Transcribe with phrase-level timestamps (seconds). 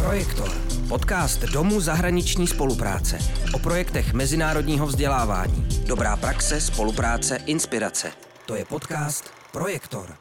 [0.00, 0.48] Projektor.
[0.88, 3.18] Podcast Domu zahraniční spolupráce.
[3.54, 5.68] O projektech mezinárodního vzdělávání.
[5.86, 8.12] Dobrá praxe, spolupráce, inspirace.
[8.46, 10.14] To je podcast Projektor.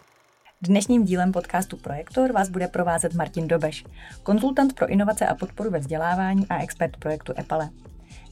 [0.61, 3.83] Dnešním dílem podcastu Projektor vás bude provázet Martin Dobeš,
[4.23, 7.69] konzultant pro inovace a podporu ve vzdělávání a expert projektu EPALE.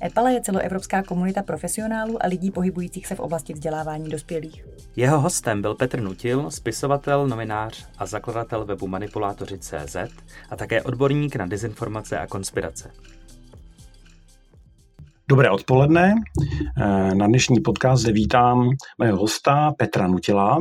[0.03, 4.65] EPALE je celoevropská komunita profesionálů a lidí pohybujících se v oblasti vzdělávání dospělých.
[4.95, 9.95] Jeho hostem byl Petr Nutil, spisovatel, novinář a zakladatel webu Manipulátoři.cz
[10.49, 12.91] a také odborník na dezinformace a konspirace.
[15.29, 16.13] Dobré odpoledne.
[17.13, 20.57] Na dnešní podcast zde vítám mého hosta Petra Nutila.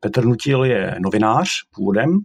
[0.00, 2.18] Petr Nutil je novinář původem,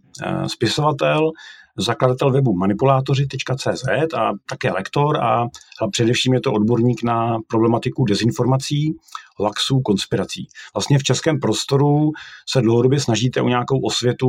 [0.47, 1.31] spisovatel,
[1.77, 5.41] zakladatel webu manipulátoři.cz a také lektor a,
[5.81, 8.95] a především je to odborník na problematiku dezinformací,
[9.37, 10.47] hoaxů, konspirací.
[10.73, 12.11] Vlastně v českém prostoru
[12.49, 14.27] se dlouhodobě snažíte o nějakou osvětu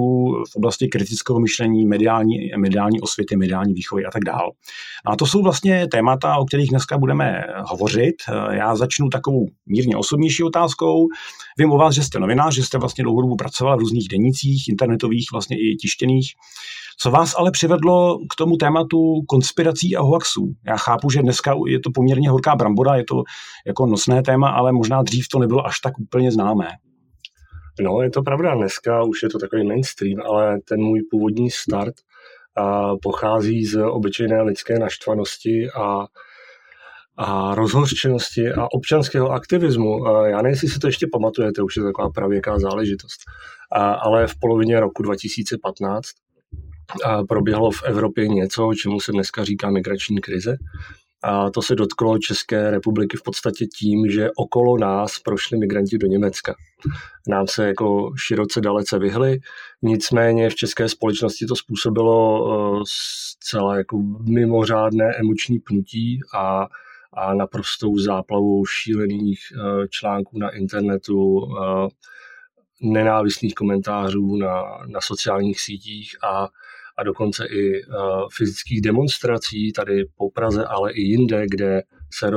[0.52, 4.50] v oblasti kritického myšlení, mediální, mediální osvěty, mediální výchovy a tak dále.
[5.06, 8.14] A to jsou vlastně témata, o kterých dneska budeme hovořit.
[8.50, 11.06] Já začnu takovou mírně osobnější otázkou.
[11.58, 15.28] Vím o vás, že jste novinář, že jste vlastně dlouhodobu pracoval v různých denicích, internetových,
[15.33, 16.33] vlastně i tištěných.
[16.98, 20.55] Co vás ale přivedlo k tomu tématu konspirací a hoaxů?
[20.66, 23.22] Já chápu, že dneska je to poměrně horká bramboda, je to
[23.66, 26.69] jako nosné téma, ale možná dřív to nebylo až tak úplně známé.
[27.80, 31.94] No, je to pravda, dneska už je to takový mainstream, ale ten můj původní start
[32.56, 36.06] a pochází z obyčejné lidské naštvanosti a
[37.19, 40.06] a rozhořčenosti a občanského aktivismu.
[40.24, 43.20] Já nevím, jestli si to ještě pamatujete, už je to taková pravěká záležitost.
[43.72, 46.06] A, ale v polovině roku 2015
[47.29, 50.56] proběhlo v Evropě něco, čemu se dneska říká migrační krize.
[51.23, 56.07] A to se dotklo České republiky v podstatě tím, že okolo nás prošli migranti do
[56.07, 56.55] Německa.
[57.29, 59.39] Nám se jako široce dalece vyhli,
[59.83, 66.67] nicméně v české společnosti to způsobilo uh, zcela jako mimořádné emoční pnutí a,
[67.12, 71.89] a naprostou záplavu šílených uh, článků na internetu, uh,
[72.83, 76.48] nenávistných komentářů na, na sociálních sítích a
[76.98, 77.95] a dokonce i uh,
[78.37, 81.83] fyzických demonstrací tady po Praze, ale i jinde, kde
[82.13, 82.31] se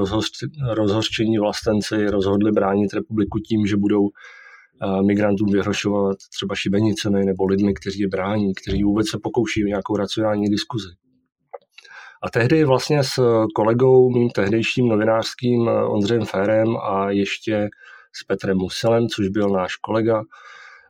[0.73, 7.73] rozhořčení vlastenci rozhodli bránit republiku tím, že budou uh, migrantům vyhrošovat třeba šibenicemi nebo lidmi,
[7.73, 10.89] kteří je brání, kteří vůbec se pokouší o nějakou racionální diskuzi.
[12.23, 17.69] A tehdy vlastně s kolegou, mým tehdejším novinářským eh, Ondřejem Férem a ještě
[18.21, 20.21] s Petrem Muselem, což byl náš kolega,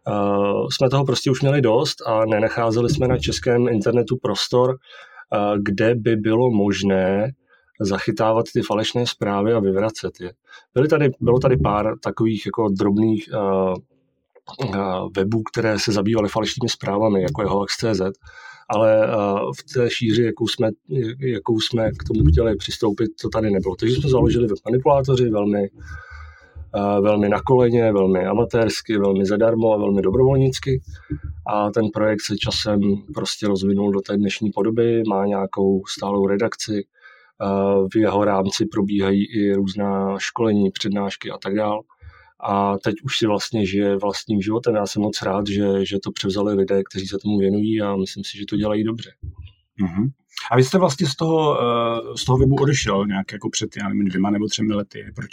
[0.08, 4.78] Uh, jsme toho prostě už měli dost a nenecházeli jsme na českém internetu prostor, uh,
[5.64, 7.32] kde by bylo možné
[7.82, 10.34] zachytávat ty falešné zprávy a vyvracet je.
[10.74, 13.76] Byly tady, bylo tady pár takových jako drobných uh,
[15.16, 18.02] webů, které se zabývaly falešnými zprávami, jako je Hoax.cz,
[18.70, 19.08] ale
[19.60, 20.70] v té šíři, jakou jsme,
[21.20, 23.76] jakou jsme k tomu chtěli přistoupit, to tady nebylo.
[23.76, 25.70] Takže jsme založili web manipulátoři, velmi
[27.02, 30.82] velmi na koleně, velmi amatérsky, velmi zadarmo a velmi dobrovolnicky.
[31.54, 32.80] A ten projekt se časem
[33.14, 36.86] prostě rozvinul do té dnešní podoby, má nějakou stálou redakci,
[37.94, 41.80] v jeho rámci probíhají i různá školení, přednášky a tak dále.
[42.40, 44.76] A teď už si vlastně žije vlastním životem.
[44.76, 48.24] Já jsem moc rád, že, že to převzali lidé, kteří se tomu věnují a myslím
[48.24, 49.12] si, že to dělají dobře.
[49.82, 50.10] Mm-hmm.
[50.52, 53.90] A vy jste vlastně z toho, eh, z toho webu odešel nějak jako před, já
[53.90, 55.12] nevím, dvěma nebo třemi lety.
[55.16, 55.32] Proč,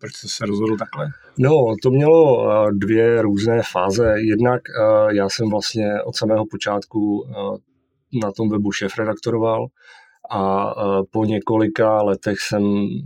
[0.00, 1.06] proč jste se rozhodl takhle?
[1.38, 4.14] No, to mělo eh, dvě různé fáze.
[4.16, 7.26] Jednak eh, já jsem vlastně od samého počátku
[8.22, 9.66] na tom webu šéf redaktoroval
[10.30, 10.74] a
[11.10, 12.62] po několika letech jsem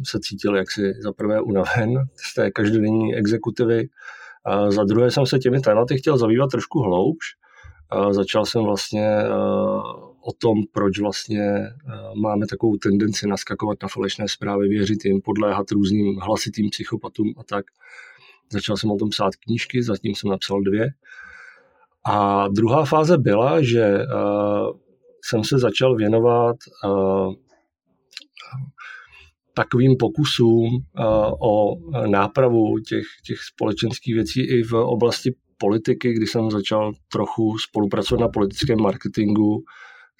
[0.06, 3.88] se cítil jaksi za prvé unaven z té každodenní exekutivy.
[4.44, 7.26] A za druhé jsem se těmi tématy chtěl zabývat trošku hloubš.
[7.90, 9.16] A začal jsem vlastně
[10.20, 11.70] o tom, proč vlastně eh,
[12.20, 17.64] máme takovou tendenci naskakovat na falešné zprávy, věřit jim, podléhat různým hlasitým psychopatům a tak.
[18.52, 20.88] Začal jsem o tom psát knížky, zatím jsem napsal dvě.
[22.06, 24.78] A druhá fáze byla, že uh,
[25.24, 27.34] jsem se začal věnovat uh,
[29.54, 30.68] takovým pokusům
[31.42, 38.20] o nápravu těch, těch společenských věcí i v oblasti politiky, kdy jsem začal trochu spolupracovat
[38.20, 39.64] na politickém marketingu,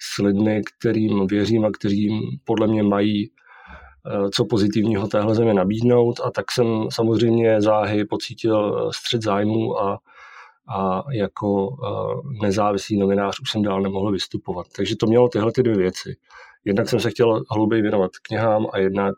[0.01, 2.09] s lidmi, kterým věřím a kteří
[2.43, 8.87] podle mě mají eh, co pozitivního téhle země nabídnout a tak jsem samozřejmě záhy pocítil
[8.87, 9.99] eh, střed zájmu a,
[10.75, 14.67] a jako eh, nezávislý novinář už jsem dál nemohl vystupovat.
[14.75, 16.15] Takže to mělo tyhle ty dvě věci.
[16.65, 19.15] Jednak jsem se chtěl hlouběji věnovat knihám a jednak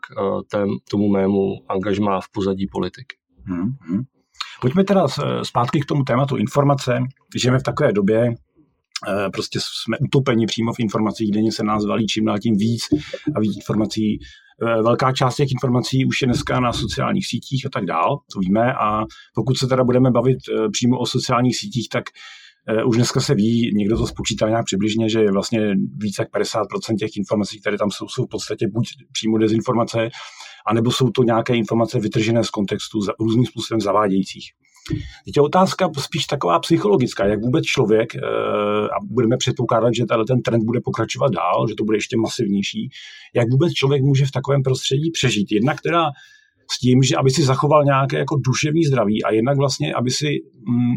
[0.50, 3.16] tém, tomu mému angažmá v pozadí politiky.
[3.44, 4.02] Hmm, hmm.
[4.60, 5.06] Pojďme teda
[5.42, 6.98] zpátky k tomu tématu informace.
[7.36, 8.34] Žijeme v takové době,
[9.32, 12.82] prostě jsme utopeni přímo v informacích, denně se nás valí čím dál tím víc
[13.36, 14.18] a víc informací.
[14.62, 18.40] Eh, velká část těch informací už je dneska na sociálních sítích a tak dál, to
[18.40, 19.04] víme a
[19.34, 22.04] pokud se teda budeme bavit eh, přímo o sociálních sítích, tak
[22.86, 27.16] už dneska se ví, někdo to spočítá nějak přibližně, že vlastně více jak 50% těch
[27.16, 30.08] informací, které tam jsou, jsou v podstatě buď přímo dezinformace,
[30.66, 34.50] anebo jsou to nějaké informace vytržené z kontextu různým způsobem zavádějících.
[35.24, 38.20] Teď je otázka spíš taková psychologická, jak vůbec člověk, eh,
[38.84, 42.88] a budeme předpokládat, že ten trend bude pokračovat dál, že to bude ještě masivnější,
[43.34, 45.52] jak vůbec člověk může v takovém prostředí přežít.
[45.52, 46.10] Jednak teda
[46.70, 50.26] s tím, že aby si zachoval nějaké jako duševní zdraví a jednak vlastně, aby si
[50.68, 50.94] mm,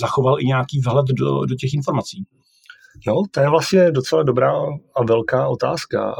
[0.00, 2.24] zachoval i nějaký vhled do, do těch informací.
[3.06, 4.52] No, to je vlastně docela dobrá
[4.96, 6.14] a velká otázka.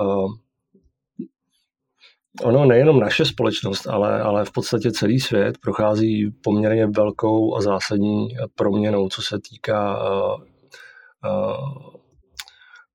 [2.43, 8.29] Ono nejenom naše společnost, ale, ale v podstatě celý svět prochází poměrně velkou a zásadní
[8.55, 10.41] proměnou, co se týká uh,
[11.25, 11.95] uh,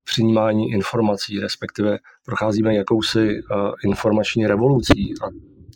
[0.04, 5.26] přijímání informací, respektive procházíme jakousi uh, informační revolucí a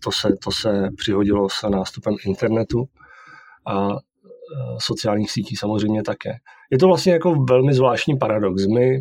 [0.03, 2.85] to se, to se přihodilo s nástupem internetu
[3.67, 3.89] a
[4.79, 6.31] sociálních sítí samozřejmě také.
[6.71, 8.67] Je to vlastně jako velmi zvláštní paradox.
[8.67, 9.01] My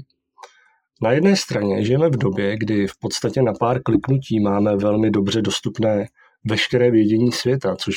[1.02, 5.42] na jedné straně žijeme v době, kdy v podstatě na pár kliknutí máme velmi dobře
[5.42, 6.06] dostupné
[6.46, 7.96] veškeré vědění světa, což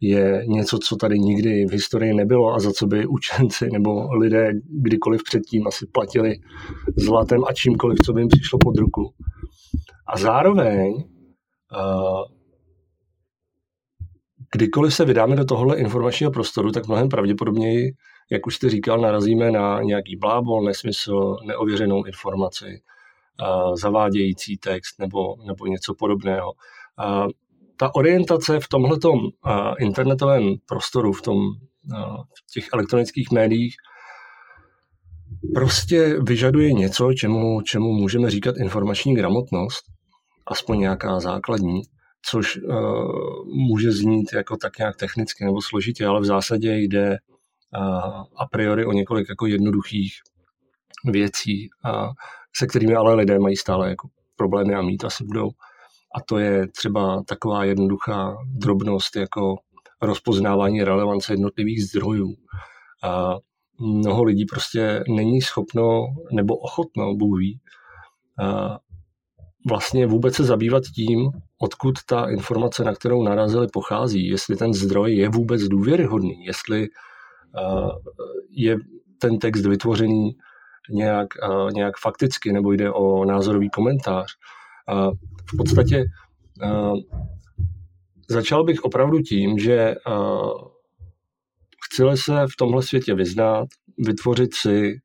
[0.00, 4.50] je něco, co tady nikdy v historii nebylo a za co by učenci nebo lidé
[4.82, 6.34] kdykoliv předtím asi platili
[6.96, 9.14] zlatem a čímkoliv, co by jim přišlo pod ruku.
[10.14, 10.92] A zároveň,
[14.52, 17.92] kdykoliv se vydáme do tohohle informačního prostoru, tak mnohem pravděpodobněji
[18.30, 22.82] jak už jste říkal, narazíme na nějaký blábol, nesmysl, neověřenou informaci,
[23.74, 26.52] zavádějící text nebo, nebo něco podobného.
[27.76, 29.20] Ta orientace v tomhletom
[29.78, 31.38] internetovém prostoru, v, tom,
[32.48, 33.74] v těch elektronických médiích,
[35.54, 39.84] prostě vyžaduje něco, čemu, čemu můžeme říkat informační gramotnost,
[40.46, 41.82] aspoň nějaká základní,
[42.30, 42.72] což uh,
[43.46, 47.16] může znít jako tak nějak technicky nebo složitě, ale v zásadě jde
[48.36, 50.12] a priori o několik jako jednoduchých
[51.04, 52.10] věcí, a
[52.56, 55.50] se kterými ale lidé mají stále jako problémy a mít asi budou.
[56.16, 59.56] A to je třeba taková jednoduchá drobnost jako
[60.02, 62.34] rozpoznávání relevance jednotlivých zdrojů.
[63.02, 63.34] A
[63.80, 67.60] mnoho lidí prostě není schopno nebo ochotno, Bůh ví,
[68.42, 68.78] a
[69.68, 71.30] vlastně vůbec se zabývat tím,
[71.62, 76.88] odkud ta informace, na kterou narazili, pochází, jestli ten zdroj je vůbec důvěryhodný, jestli
[78.50, 78.76] je
[79.18, 80.36] ten text vytvořený
[80.90, 81.28] nějak,
[81.72, 84.26] nějak fakticky, nebo jde o názorový komentář.
[85.52, 86.04] V podstatě
[88.30, 89.94] začal bych opravdu tím, že
[91.84, 93.68] chci se v tomhle světě vyznat,
[93.98, 95.00] vytvořit si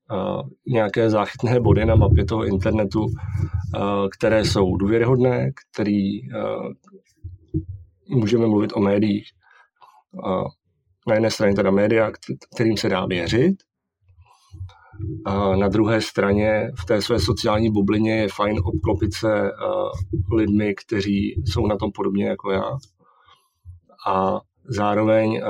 [0.68, 3.06] nějaké záchytné body na mapě toho internetu,
[4.18, 6.20] které jsou důvěryhodné, který
[8.10, 9.28] můžeme mluvit o médiích,
[11.10, 12.12] na jedné straně teda média,
[12.56, 13.56] kterým se dá věřit,
[15.26, 19.52] a na druhé straně v té své sociální bublině je fajn obklopit se
[20.36, 22.78] lidmi, kteří jsou na tom podobně jako já.
[24.08, 25.42] A zároveň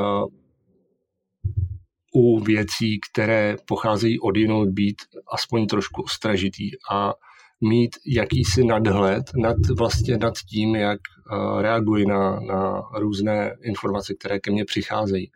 [2.16, 4.96] u věcí, které pocházejí od jinou, být
[5.34, 7.14] aspoň trošku ostražitý a
[7.62, 11.00] mít jakýsi nadhled nad, vlastně nad tím, jak
[11.60, 15.32] reaguji na, na různé informace, které ke mně přicházejí.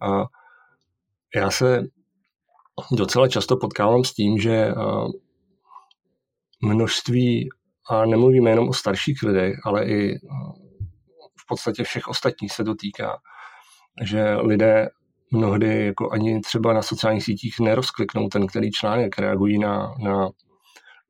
[0.00, 0.24] A
[1.34, 1.82] já se
[2.92, 4.72] docela často potkávám s tím, že
[6.62, 7.48] množství,
[7.90, 10.18] a nemluvíme jenom o starších lidech, ale i
[11.40, 13.18] v podstatě všech ostatních se to týká,
[14.02, 14.88] že lidé
[15.30, 20.28] mnohdy jako ani třeba na sociálních sítích nerozkliknou ten který článek, reagují na, na,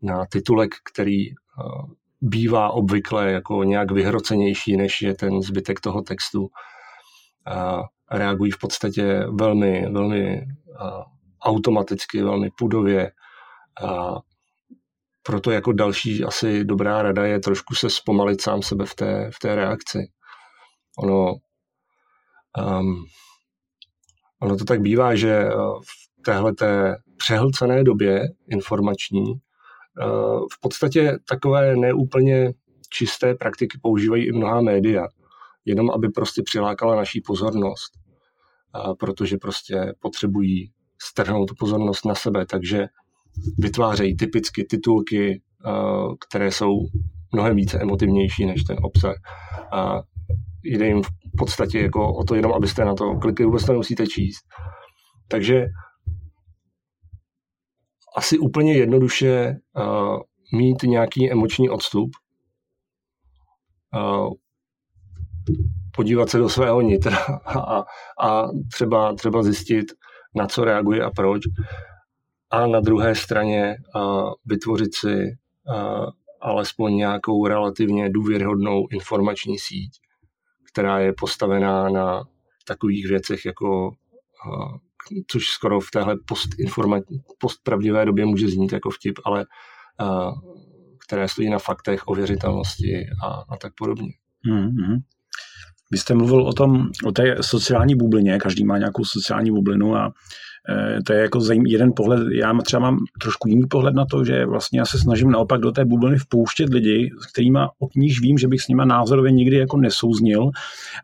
[0.02, 1.24] na titulek, který
[2.20, 6.48] bývá obvykle jako nějak vyhrocenější, než je ten zbytek toho textu
[8.10, 10.46] reagují v podstatě velmi, velmi
[11.42, 13.12] automaticky, velmi pudově.
[13.84, 14.16] A
[15.22, 19.38] proto jako další asi dobrá rada je trošku se zpomalit sám sebe v té, v
[19.38, 19.98] té reakci.
[20.98, 21.34] Ono,
[22.78, 23.04] um,
[24.42, 25.44] ono to tak bývá, že
[25.84, 26.52] v téhle
[27.16, 29.34] přehlcené době informační
[30.52, 32.52] v podstatě takové neúplně
[32.90, 35.06] čisté praktiky používají i mnohá média
[35.66, 37.92] jenom aby prostě přilákala naší pozornost,
[38.98, 42.86] protože prostě potřebují strhnout tu pozornost na sebe, takže
[43.58, 45.42] vytvářejí typicky titulky,
[46.28, 46.78] které jsou
[47.32, 49.16] mnohem více emotivnější než ten obsah.
[49.72, 50.02] A
[50.62, 54.06] jde jim v podstatě jako o to jenom, abyste na to klikli, vůbec to nemusíte
[54.06, 54.44] číst.
[55.28, 55.66] Takže
[58.16, 60.18] asi úplně jednoduše uh,
[60.52, 62.10] mít nějaký emoční odstup,
[63.94, 64.32] uh,
[65.96, 67.84] podívat se do svého nitra a,
[68.20, 69.86] a třeba, třeba zjistit,
[70.34, 71.42] na co reaguje a proč.
[72.50, 76.06] A na druhé straně uh, vytvořit si uh,
[76.40, 79.90] alespoň nějakou relativně důvěryhodnou informační síť,
[80.72, 82.22] která je postavená na
[82.66, 83.90] takových věcech, jako,
[85.26, 86.16] což skoro v téhle
[87.38, 89.44] postpravdivé době může znít jako vtip, ale
[91.06, 94.12] které stojí na faktech, ověřitelnosti a, a tak podobně.
[94.50, 94.98] Mm-hmm.
[95.90, 100.12] Vy jste mluvil o tom, o té sociální bublině, každý má nějakou sociální bublinu a
[101.06, 104.78] to je jako jeden pohled, já třeba mám trošku jiný pohled na to, že vlastně
[104.78, 108.48] já se snažím naopak do té bubliny vpouštět lidi, s kterými od níž vím, že
[108.48, 110.50] bych s nimi názorově nikdy jako nesouznil,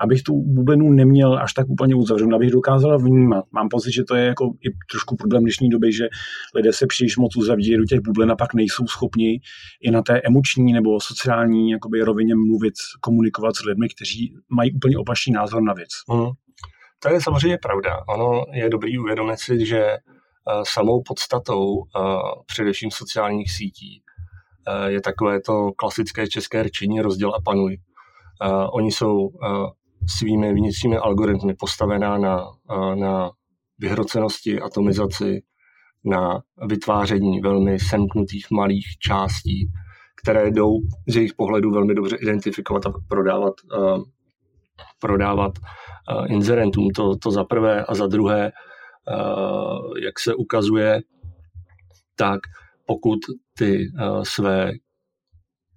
[0.01, 3.45] abych tu bublinu neměl až tak úplně uzavřen, abych dokázal vnímat.
[3.53, 6.09] Mám pocit, že to je jako i trošku problém dnešní doby, že
[6.55, 9.41] lidé se příliš moc uzavírají do těch bublin a pak nejsou schopni
[9.81, 14.99] i na té emoční nebo sociální jakoby, rovině mluvit, komunikovat s lidmi, kteří mají úplně
[14.99, 15.89] opačný názor na věc.
[16.13, 16.31] Mm.
[17.03, 18.05] To je samozřejmě pravda.
[18.09, 19.99] Ono je dobrý uvědomit si, že eh,
[20.63, 22.01] samou podstatou eh,
[22.47, 24.03] především sociálních sítí
[24.69, 27.79] eh, je takové to klasické české rčení rozděl a panuj.
[28.73, 29.31] Oni jsou
[30.19, 32.45] svými vnitřními algoritmy postavená na,
[32.95, 33.31] na
[33.79, 35.43] vyhrocenosti, atomizaci,
[36.05, 39.71] na vytváření velmi semknutých malých částí,
[40.23, 40.73] které jdou
[41.09, 43.55] z jejich pohledu velmi dobře identifikovat a prodávat,
[44.99, 45.53] prodávat
[46.11, 46.91] Eh, inzerentům.
[46.91, 51.01] To, to za prvé a za druhé, eh, jak se ukazuje,
[52.17, 52.41] tak
[52.87, 53.19] pokud
[53.59, 54.73] ty eh, své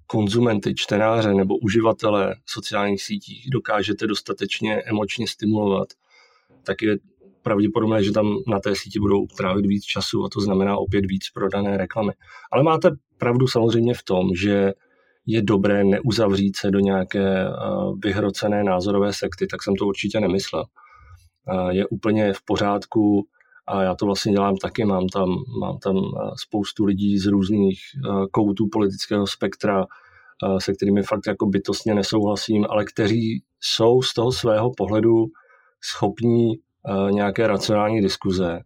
[0.08, 5.88] konzumenty, čtenáře nebo uživatele sociálních sítích dokážete dostatečně emočně stimulovat,
[6.64, 6.98] tak je
[7.42, 11.30] pravděpodobné, že tam na té síti budou trávit víc času a to znamená opět víc
[11.30, 12.14] prodané reklamy.
[12.52, 14.74] Ale máte pravdu samozřejmě v tom, že
[15.25, 17.51] je dobré neuzavřít se do nějaké eh,
[18.03, 20.63] vyhrocené názorové sekty, tak jsem to určitě nemyslel.
[21.50, 23.27] Eh, je úplně v pořádku
[23.67, 25.29] a já to vlastně dělám taky, mám tam,
[25.62, 27.79] mám tam eh, spoustu lidí z různých
[28.32, 29.86] koutů politického spektra,
[30.58, 35.25] se kterými fakt jako bytostně nesouhlasím, ale kteří jsou z toho svého pohledu
[35.82, 36.53] schopní
[37.12, 38.60] nějaké racionální diskuze.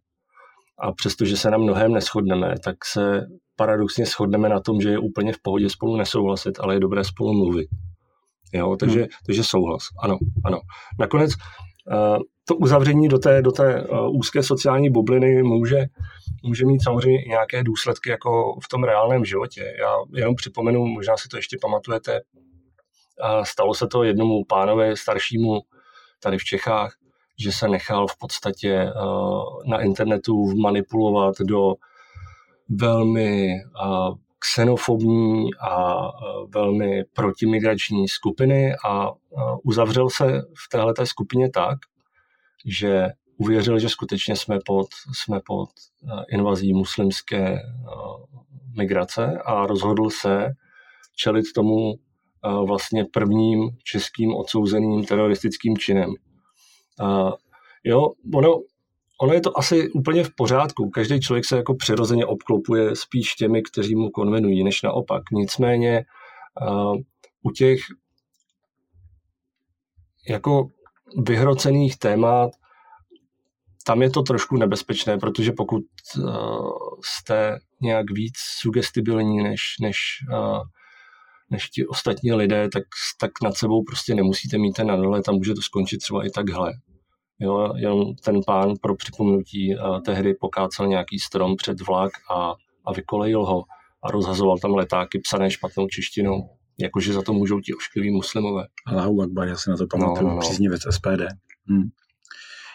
[0.79, 3.21] A přestože se na mnohem neschodneme, tak se
[3.59, 7.33] paradoxně shodneme na tom, že je úplně v pohodě spolu nesouhlasit, ale je dobré spolu
[7.33, 7.67] mluvit.
[8.53, 9.09] Jo, takže, hmm.
[9.25, 10.59] takže souhlas, ano, ano.
[10.99, 15.85] Nakonec uh, to uzavření do té, do té uh, úzké sociální bubliny může,
[16.43, 19.61] může mít samozřejmě i nějaké důsledky jako v tom reálném životě.
[19.79, 22.21] Já jenom připomenu, možná si to ještě pamatujete,
[23.43, 25.59] stalo se to jednomu pánovi staršímu
[26.23, 26.93] tady v Čechách,
[27.43, 31.73] že se nechal v podstatě uh, na internetu manipulovat do
[32.69, 33.53] velmi
[33.85, 35.97] uh, xenofobní a
[36.53, 39.11] velmi protimigrační skupiny a
[39.63, 41.77] uzavřel se v této skupině tak,
[42.65, 43.07] že
[43.37, 45.69] uvěřil, že skutečně jsme pod, jsme pod
[46.31, 47.59] invazí muslimské
[48.77, 50.53] migrace a rozhodl se
[51.15, 51.93] čelit tomu
[52.65, 56.13] vlastně prvním českým odsouzeným teroristickým činem.
[57.83, 58.59] Jo, ono,
[59.21, 60.89] ono je to asi úplně v pořádku.
[60.89, 65.23] Každý člověk se jako přirozeně obklopuje spíš těmi, kteří mu konvenují, než naopak.
[65.31, 66.05] Nicméně
[66.61, 66.95] uh,
[67.43, 67.79] u těch
[70.29, 70.67] jako
[71.17, 72.51] vyhrocených témat
[73.85, 75.83] tam je to trošku nebezpečné, protože pokud
[76.17, 76.69] uh,
[77.03, 79.97] jste nějak víc sugestibilní než, než,
[80.33, 80.61] uh,
[81.49, 82.83] než ti ostatní lidé, tak,
[83.19, 86.73] tak nad sebou prostě nemusíte mít ten nadole, tam může to skončit třeba i takhle.
[87.39, 92.53] Jo, jenom ten pán pro připomenutí uh, tehdy pokácel nějaký strom před vlak a,
[92.85, 93.63] a vykolejil ho
[94.03, 96.49] a rozhazoval tam letáky psané špatnou češtinou.
[96.79, 98.63] Jakože za to můžou ti oškliví muslimové.
[98.87, 100.39] Allahu Akbar, já si na to pamatuju, no, no, no.
[100.39, 101.21] příznivec SPD.
[101.67, 101.89] Hmm.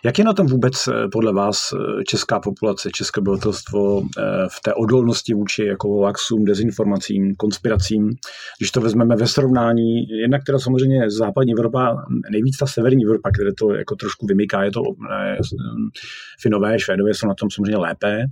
[0.05, 4.61] Jak je na tom vůbec eh, podle vás eh, česká populace, české obyvatelstvo eh, v
[4.61, 8.11] té odolnosti vůči jako laxům, dezinformacím, konspiracím,
[8.59, 11.97] když to vezmeme ve srovnání, jednak teda samozřejmě západní Evropa,
[12.31, 14.81] nejvíc ta severní Evropa, kde to jako trošku vymyká, je to
[16.41, 18.25] Finové, Švédové jsou na tom samozřejmě lépe,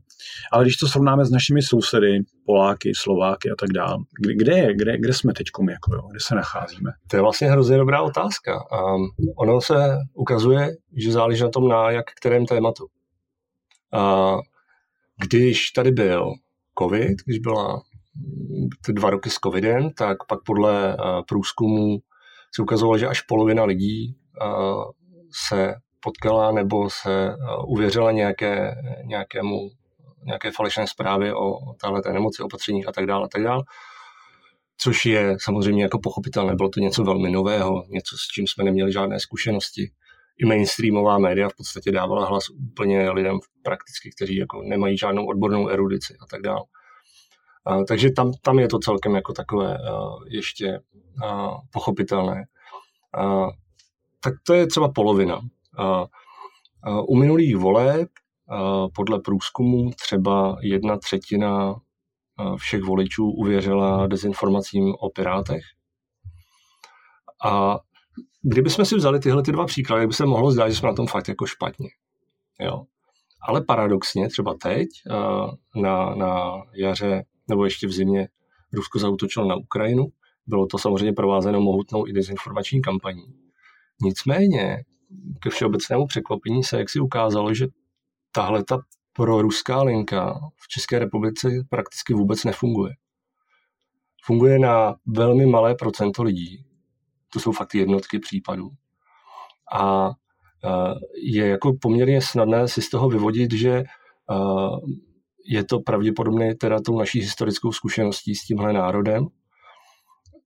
[0.53, 3.97] ale když to srovnáme s našimi sousedy, Poláky, Slováky a tak dále,
[4.37, 6.91] kde, je, kde, kde jsme teď, jako, kde se nacházíme?
[7.11, 8.53] To je vlastně hrozně dobrá otázka.
[8.55, 9.75] Um, ono se
[10.15, 12.87] ukazuje, že záleží na tom, na jak kterém tématu.
[13.93, 14.37] A
[15.29, 16.33] když tady byl
[16.79, 17.83] COVID, když byla
[18.89, 20.97] dva roky s covidem, tak pak podle
[21.29, 21.99] průzkumu
[22.55, 24.17] se ukazovalo, že až polovina lidí
[25.49, 29.71] se potkala nebo se uvěřila nějaké, nějakému
[30.25, 33.63] nějaké falešné zprávy o téhle nemoci, opatřeních a tak dále a tak dále.
[34.79, 38.93] Což je samozřejmě jako pochopitelné, bylo to něco velmi nového, něco s čím jsme neměli
[38.93, 39.91] žádné zkušenosti.
[40.39, 45.69] I mainstreamová média v podstatě dávala hlas úplně lidem prakticky, kteří jako nemají žádnou odbornou
[45.69, 46.63] erudici a tak dále.
[47.89, 50.81] Takže tam, tam je to celkem jako takové uh, ještě
[51.25, 52.45] uh, pochopitelné.
[53.19, 53.51] Uh,
[54.21, 55.37] tak to je třeba polovina.
[55.39, 56.07] Uh,
[56.89, 58.09] uh, u minulých voleb
[58.51, 65.63] uh, podle průzkumu třeba jedna třetina uh, všech voličů uvěřila dezinformacím o Pirátech.
[67.45, 67.79] A
[68.43, 71.07] kdybychom si vzali tyhle ty dva příklady, by se mohlo zdát, že jsme na tom
[71.07, 71.89] fakt jako špatně.
[72.61, 72.83] Jo.
[73.49, 74.89] Ale paradoxně třeba teď
[75.77, 78.29] na, na jaře nebo ještě v zimě
[78.73, 80.07] Rusko zautočilo na Ukrajinu.
[80.47, 83.25] Bylo to samozřejmě provázeno mohutnou i dezinformační kampaní.
[84.03, 84.85] Nicméně
[85.41, 87.67] ke všeobecnému překvapení se jak si ukázalo, že
[88.33, 88.79] tahle ta
[89.13, 92.93] proruská linka v České republice prakticky vůbec nefunguje.
[94.25, 96.65] Funguje na velmi malé procento lidí.
[97.33, 98.69] To jsou fakt jednotky případů.
[99.75, 100.13] A e,
[101.23, 103.85] je jako poměrně snadné si z toho vyvodit, že e,
[105.47, 109.27] je to pravděpodobně teda tou naší historickou zkušeností s tímhle národem.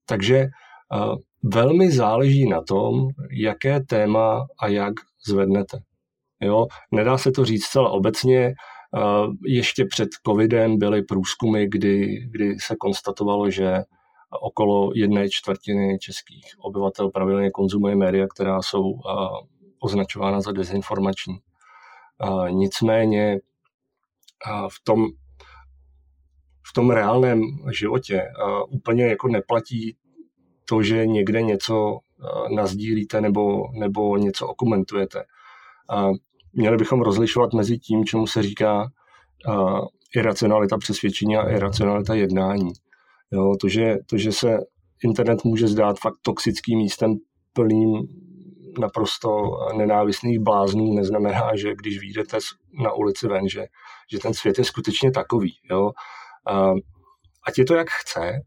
[0.05, 0.45] Takže
[0.95, 4.93] uh, velmi záleží na tom, jaké téma a jak
[5.27, 5.77] zvednete.
[6.41, 6.65] Jo?
[6.91, 8.53] Nedá se to říct celá obecně.
[9.45, 13.73] Ještě před covidem byly průzkumy, kdy, kdy se konstatovalo, že
[14.41, 18.93] okolo jedné čtvrtiny českých obyvatel pravidelně konzumuje média, která jsou
[19.79, 21.37] označována za dezinformační.
[22.49, 23.37] Nicméně
[24.69, 25.05] v tom,
[26.69, 27.41] v tom reálném
[27.71, 28.23] životě
[28.69, 29.97] úplně jako neplatí
[30.69, 31.99] to, že někde něco
[32.55, 35.23] nazdílíte nebo, nebo něco okomentujete.
[36.53, 38.91] Měli bychom rozlišovat mezi tím, čemu se říká
[40.15, 42.71] iracionalita přesvědčení a iracionalita jednání.
[43.31, 44.57] Jo, to, že, to, že se
[45.03, 47.15] internet může zdát fakt toxickým místem
[47.53, 47.91] plným
[48.79, 49.29] naprosto
[49.77, 52.37] nenávistných bláznů, neznamená, že když vyjdete
[52.83, 53.65] na ulici ven, že
[54.11, 55.53] že ten svět je skutečně takový.
[55.71, 55.91] Jo?
[57.47, 58.41] Ať je to jak chce,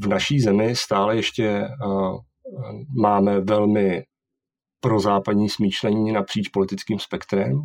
[0.00, 1.68] v naší zemi stále ještě
[3.00, 4.04] máme velmi
[4.80, 7.62] prozápadní smýšlení napříč politickým spektrem.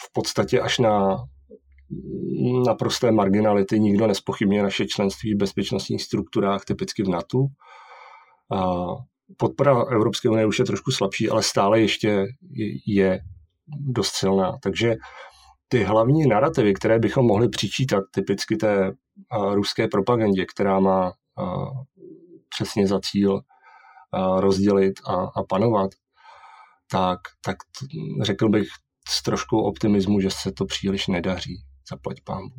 [0.00, 1.24] V podstatě až na
[2.66, 7.38] naprosté marginality nikdo nespochybně naše členství v bezpečnostních strukturách, typicky v NATO.
[9.36, 12.26] Podpora Evropské unie už je trošku slabší, ale stále ještě
[12.86, 13.20] je
[13.66, 14.58] dost silná.
[14.62, 14.94] Takže
[15.68, 18.92] ty hlavní narrativy, které bychom mohli přičítat typicky té
[19.52, 21.12] ruské propagandě, která má
[22.48, 23.40] přesně za cíl
[24.38, 25.90] rozdělit a, a panovat,
[26.90, 27.56] tak, tak
[28.22, 28.68] řekl bych
[29.08, 32.50] s troškou optimismu, že se to příliš nedaří, zaplať pámu.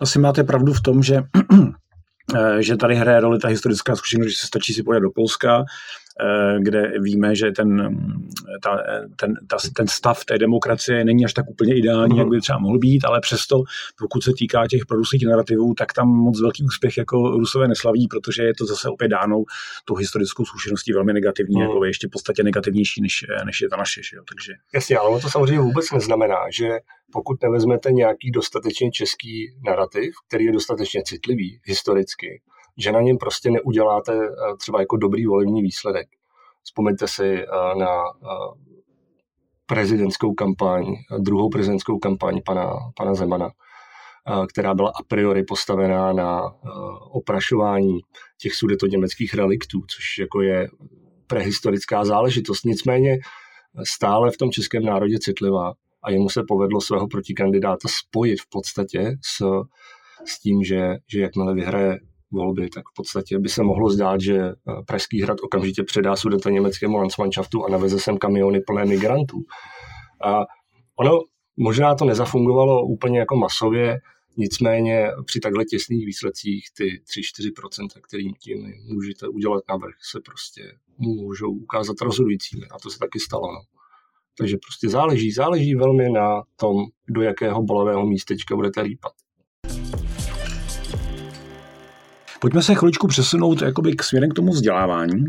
[0.00, 1.22] Asi máte pravdu v tom, že
[2.60, 6.01] že tady hraje roli ta historická zkušenost, že se stačí si pojet do Polska, Eh,
[6.58, 7.96] kde víme, že ten,
[8.62, 8.82] ta,
[9.16, 12.78] ten, ta, ten stav té demokracie není až tak úplně ideální, jak by třeba mohl
[12.78, 13.62] být, ale přesto,
[13.98, 18.42] pokud se týká těch produsních narrativů, tak tam moc velký úspěch jako Rusové neslaví, protože
[18.42, 19.42] je to zase opět dáno
[19.84, 21.62] tou historickou zkušeností velmi negativní, mm.
[21.62, 24.00] jako je ještě v podstatě negativnější, než, než je ta naše.
[24.10, 24.22] Že jo?
[24.28, 24.52] Takže...
[24.74, 26.68] Jasně, ale to samozřejmě vůbec neznamená, že
[27.12, 32.42] pokud nevezmete nějaký dostatečně český narrativ, který je dostatečně citlivý historicky,
[32.78, 36.08] že na něm prostě neuděláte eh, třeba jako dobrý volební výsledek.
[36.62, 37.46] Vzpomeňte si eh,
[37.78, 38.72] na eh,
[39.66, 40.84] prezidentskou kampaň,
[41.18, 43.50] druhou prezidentskou kampaň pana, pana Zemana,
[44.48, 46.42] která byla a priori postavená na
[47.10, 48.00] oprašování
[48.38, 48.52] těch
[48.90, 50.68] německých reliktů, což jako je
[51.26, 52.64] prehistorická záležitost.
[52.64, 53.18] Nicméně
[53.84, 59.16] stále v tom českém národě citlivá a jemu se povedlo svého protikandidáta spojit v podstatě
[59.24, 59.44] s,
[60.26, 61.98] s tím, že, že jakmile vyhraje
[62.32, 64.52] volby, tak v podstatě by se mohlo zdát, že eh,
[64.86, 69.38] Pražský hrad okamžitě předá sudeta německému Landsmannschaftu a naveze sem kamiony plné migrantů.
[70.24, 70.40] A
[70.96, 71.20] ono
[71.56, 74.00] možná to nezafungovalo úplně jako masově,
[74.36, 80.62] nicméně při takhle těsných výsledcích ty 3-4%, kterým tím můžete udělat navrh, se prostě
[80.98, 82.66] můžou ukázat rozhodujícími.
[82.70, 83.52] A to se taky stalo.
[83.52, 83.60] No.
[84.38, 86.76] Takže prostě záleží, záleží velmi na tom,
[87.08, 89.12] do jakého bolavého místečka budete lípat.
[92.42, 95.24] Pojďme se chviličku přesunout jakoby k směrem k tomu vzdělávání.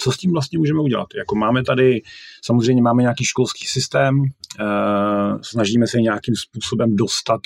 [0.00, 1.08] Eh, co s tím vlastně můžeme udělat?
[1.16, 2.02] Jako máme tady,
[2.44, 4.14] samozřejmě máme nějaký školský systém,
[4.60, 7.40] eh, snažíme se nějakým způsobem dostat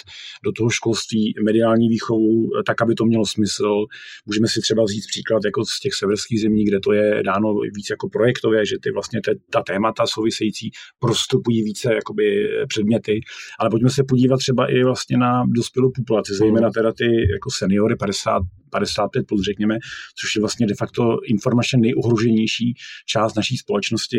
[0.45, 3.85] do toho školství mediální výchovu, tak, aby to mělo smysl.
[4.27, 7.91] Můžeme si třeba vzít příklad jako z těch severských zemí, kde to je dáno víc
[7.91, 13.21] jako projektově, že ty vlastně te, ta témata související prostupují více jakoby předměty,
[13.59, 17.97] ale pojďme se podívat třeba i vlastně na dospělou populaci, zejména teda ty jako seniory
[17.97, 18.43] 50,
[18.75, 19.79] 55 plus, řekněme,
[20.21, 22.75] což je vlastně de facto informačně nejohroženější
[23.07, 24.19] část naší společnosti.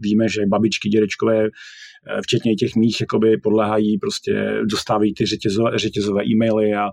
[0.00, 1.48] Víme, že babičky, dědečkové, eh,
[2.22, 4.32] včetně těch mých, jakoby podléhají, prostě
[4.64, 6.88] dostávají ty řetězové, řetězové e-maily a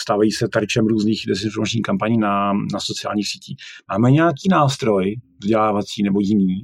[0.00, 3.56] stávají se tarčem různých dezinformačních kampaní na, na sociálních sítích.
[3.92, 6.60] Máme nějaký nástroj vzdělávací nebo jiný,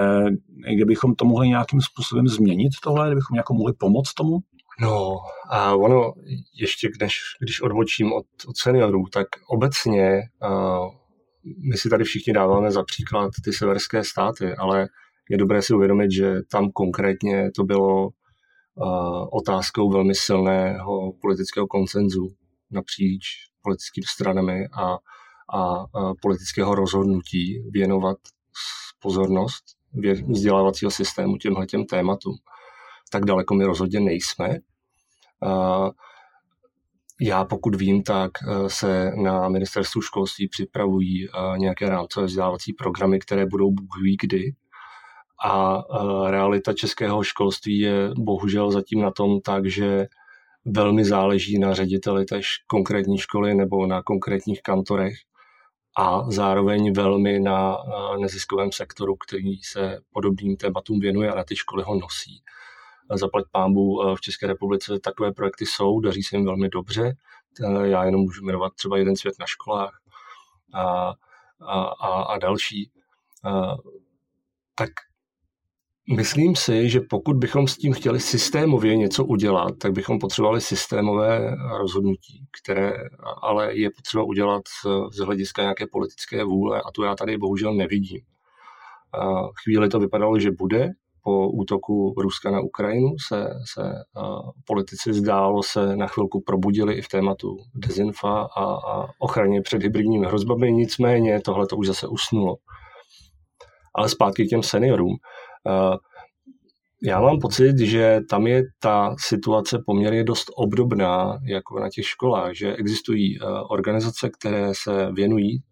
[0.00, 4.38] eh, kde bychom to mohli nějakým způsobem změnit tohle, kde bychom jako mohli pomoct tomu?
[4.80, 5.16] No
[5.50, 6.12] a ono,
[6.54, 10.90] ještě když, když odbočím od, od seniorů, tak obecně uh,
[11.70, 14.88] my si tady všichni dáváme za příklad ty severské státy, ale
[15.30, 22.28] je dobré si uvědomit, že tam konkrétně to bylo uh, otázkou velmi silného politického koncenzu
[22.70, 23.24] napříč
[23.62, 24.98] politickými stranami a, a,
[25.58, 28.16] a politického rozhodnutí věnovat
[28.98, 29.64] pozornost
[30.28, 32.34] vzdělávacího systému těmhle těm tématům.
[33.12, 34.58] Tak daleko my rozhodně nejsme.
[37.20, 43.18] Já pokud vím, tak eh, se na ministerstvu školství připravují eh, nějaké rámcové vzdělávací programy,
[43.18, 44.52] které budou bůh ví kdy.
[45.44, 50.06] A eh, realita českého školství je bohužel zatím na tom tak, že
[50.64, 55.14] velmi záleží na řediteli té konkrétní školy nebo na konkrétních kantorech
[55.98, 57.76] a zároveň velmi na
[58.20, 62.42] neziskovém sektoru, který se podobným tématům věnuje a na ty školy ho nosí
[63.16, 67.16] zaplať pámbu eh, v České republice takové projekty jsou, daří se jim velmi dobře.
[67.64, 70.00] Eh, já jenom můžu jmenovat třeba jeden svět na školách
[70.74, 71.12] a,
[71.60, 72.90] a, a, a další.
[73.44, 73.76] A, eh,
[74.74, 74.90] tak
[76.16, 81.56] myslím si, že pokud bychom s tím chtěli systémově něco udělat, tak bychom potřebovali systémové
[81.78, 82.92] rozhodnutí, které
[83.42, 84.62] ale je potřeba udělat
[85.10, 88.20] z hlediska nějaké politické vůle a to já tady bohužel nevidím.
[89.64, 90.90] Chvíli to vypadalo, že bude,
[91.28, 93.82] po útoku Ruska na Ukrajinu se, se
[94.66, 100.26] politici zdálo se na chvilku probudili i v tématu dezinfa a, a ochraně před hybridními
[100.26, 102.56] hrozbami, nicméně tohle to už zase usnulo.
[103.94, 105.16] Ale zpátky k těm seniorům.
[107.02, 112.54] Já mám pocit, že tam je ta situace poměrně dost obdobná jako na těch školách,
[112.54, 113.38] že existují
[113.70, 115.62] organizace, které se věnují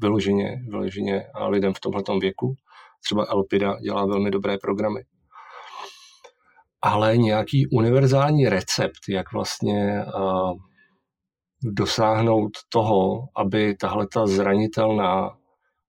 [0.00, 2.54] vyloženě, vyloženě lidem v tomto věku
[3.04, 5.04] třeba Elpida dělá velmi dobré programy.
[6.82, 10.04] Ale nějaký univerzální recept, jak vlastně
[11.62, 15.36] dosáhnout toho, aby tahle ta zranitelná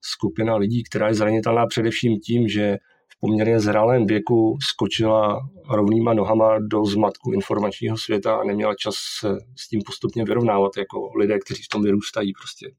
[0.01, 2.77] skupina lidí, která je zranitelná především tím, že
[3.13, 9.37] v poměrně zralém věku skočila rovnýma nohama do zmatku informačního světa a neměla čas se
[9.55, 12.71] s tím postupně vyrovnávat jako lidé, kteří v tom vyrůstají prostě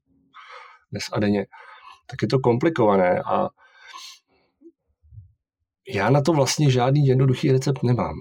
[0.91, 1.45] dnes a denně,
[2.09, 3.49] tak je to komplikované a
[5.93, 8.15] já na to vlastně žádný jednoduchý recept nemám.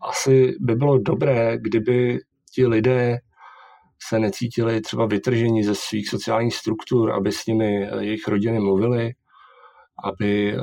[0.00, 2.20] Asi by bylo dobré, kdyby
[2.54, 3.18] ti lidé
[4.08, 9.12] se necítili třeba vytrženi ze svých sociálních struktur, aby s nimi eh, jejich rodiny mluvili,
[10.04, 10.60] aby eh,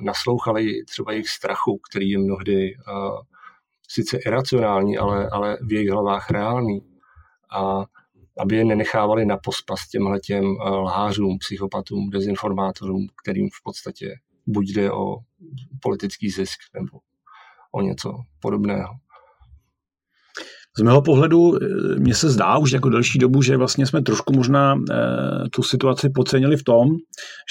[0.00, 2.92] naslouchali třeba jejich strachu, který je mnohdy eh,
[3.88, 6.80] sice iracionální, ale, ale v jejich hlavách reálný.
[7.50, 7.84] A
[8.38, 14.14] aby je nenechávali na pospas těmhle těm lhářům, psychopatům, dezinformátorům, kterým v podstatě
[14.46, 15.16] buď jde o
[15.82, 16.98] politický zisk nebo
[17.72, 18.94] o něco podobného.
[20.78, 21.66] Z mého pohledu eh,
[21.98, 24.78] mně se zdá už jako delší dobu, že vlastně jsme trošku možná e,
[25.50, 26.88] tu situaci podcenili v tom,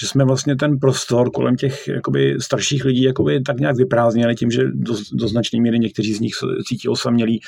[0.02, 4.52] že jsme vlastně ten prostor kolem těch jakoby, starších lidí jakoby, tak nějak vyprázdnili tím,
[4.52, 6.34] že do, do značné míry někteří z nich
[6.68, 7.40] cítí osamělí,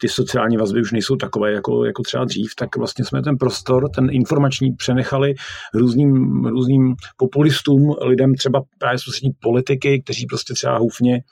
[0.00, 3.90] ty sociální vazby už nejsou takové jako, jako třeba dřív, tak vlastně jsme ten prostor,
[3.94, 5.34] ten informační přenechali
[5.74, 9.02] různým, různým populistům, lidem třeba právě z
[9.40, 11.22] politiky, kteří prostě třeba Eh,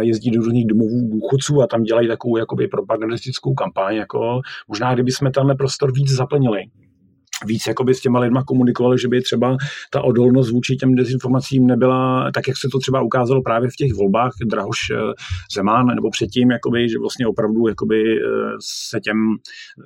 [0.00, 3.96] jezdí do různých domovů důchodců a tam dělají takovou jakoby propagandistickou kampaň.
[3.96, 6.62] Jako, možná kdyby jsme tenhle prostor víc zaplnili,
[7.46, 9.56] víc jakoby s těma lidma komunikovali, že by třeba
[9.90, 13.94] ta odolnost vůči těm dezinformacím nebyla tak, jak se to třeba ukázalo právě v těch
[13.94, 14.96] volbách Drahoš eh,
[15.54, 18.22] Zemán, nebo předtím, jakoby, že vlastně opravdu jakoby, eh,
[18.90, 19.16] se těm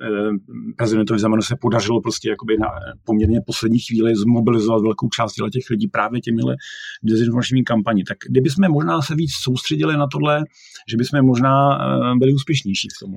[0.01, 0.31] eh,
[0.77, 2.67] prezidentovi Zemanu se podařilo prostě jakoby na
[3.05, 6.55] poměrně poslední chvíli zmobilizovat velkou část těch lidí právě těmihle
[7.03, 8.03] dezinformačními kampaní.
[8.03, 10.43] Tak kdybychom možná se víc soustředili na tohle,
[10.89, 11.77] že bychom možná
[12.19, 13.11] byli úspěšnější v tom.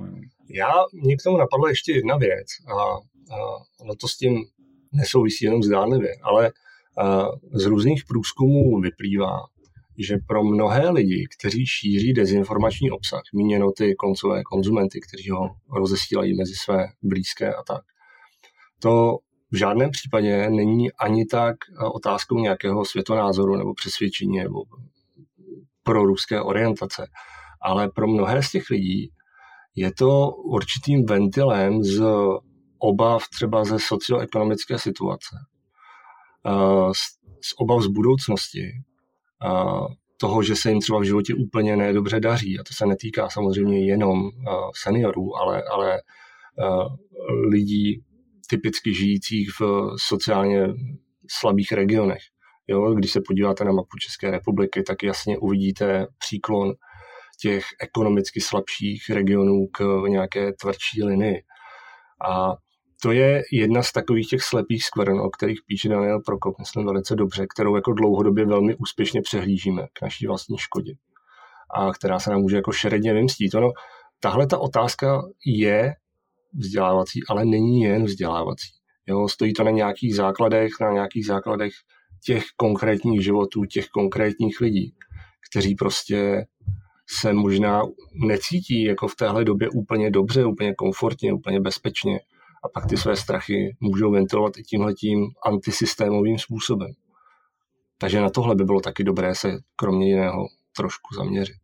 [0.49, 0.71] Já,
[1.03, 2.75] mě k tomu napadla ještě jedna věc a
[3.81, 4.45] ono to s tím
[4.91, 6.51] nesouvisí jenom zdánlivě, ale
[7.53, 9.39] z různých průzkumů vyplývá,
[9.97, 16.37] že pro mnohé lidi, kteří šíří dezinformační obsah, míněno ty koncové konzumenty, kteří ho rozesílají
[16.37, 17.81] mezi své blízké a tak,
[18.79, 19.17] to
[19.51, 21.55] v žádném případě není ani tak
[21.93, 24.63] otázkou nějakého světonázoru nebo přesvědčení nebo
[25.83, 27.07] pro ruské orientace,
[27.61, 29.11] ale pro mnohé z těch lidí
[29.75, 32.03] je to určitým ventilem z
[32.81, 35.35] obav třeba ze socioekonomické situace,
[37.41, 38.71] z obav z budoucnosti,
[40.17, 42.59] toho, že se jim třeba v životě úplně nedobře daří.
[42.59, 44.29] A to se netýká samozřejmě jenom
[44.83, 46.01] seniorů, ale, ale
[47.49, 48.03] lidí
[48.49, 50.67] typicky žijících v sociálně
[51.29, 52.21] slabých regionech.
[52.67, 56.73] Jo, když se podíváte na mapu České republiky, tak jasně uvidíte příklon
[57.41, 61.43] těch ekonomicky slabších regionů k nějaké tvrdší linii.
[62.29, 62.53] A
[63.03, 67.15] to je jedna z takových těch slepých skvrn, o kterých píše Daniel Prokop, myslím velice
[67.15, 70.93] dobře, kterou jako dlouhodobě velmi úspěšně přehlížíme k naší vlastní škodě
[71.73, 73.55] a která se nám může jako šeredně vymstít.
[73.55, 73.71] Ono,
[74.19, 75.93] tahle ta otázka je
[76.53, 78.69] vzdělávací, ale není jen vzdělávací.
[79.07, 81.73] Jo, stojí to na nějakých základech, na nějakých základech
[82.25, 84.93] těch konkrétních životů, těch konkrétních lidí,
[85.49, 86.45] kteří prostě
[87.09, 87.81] se možná
[88.27, 92.19] necítí jako v téhle době úplně dobře, úplně komfortně, úplně bezpečně
[92.63, 96.91] a pak ty své strachy můžou ventilovat i tímhletím antisystémovým způsobem.
[97.97, 101.60] Takže na tohle by bylo taky dobré se kromě jiného trošku zaměřit.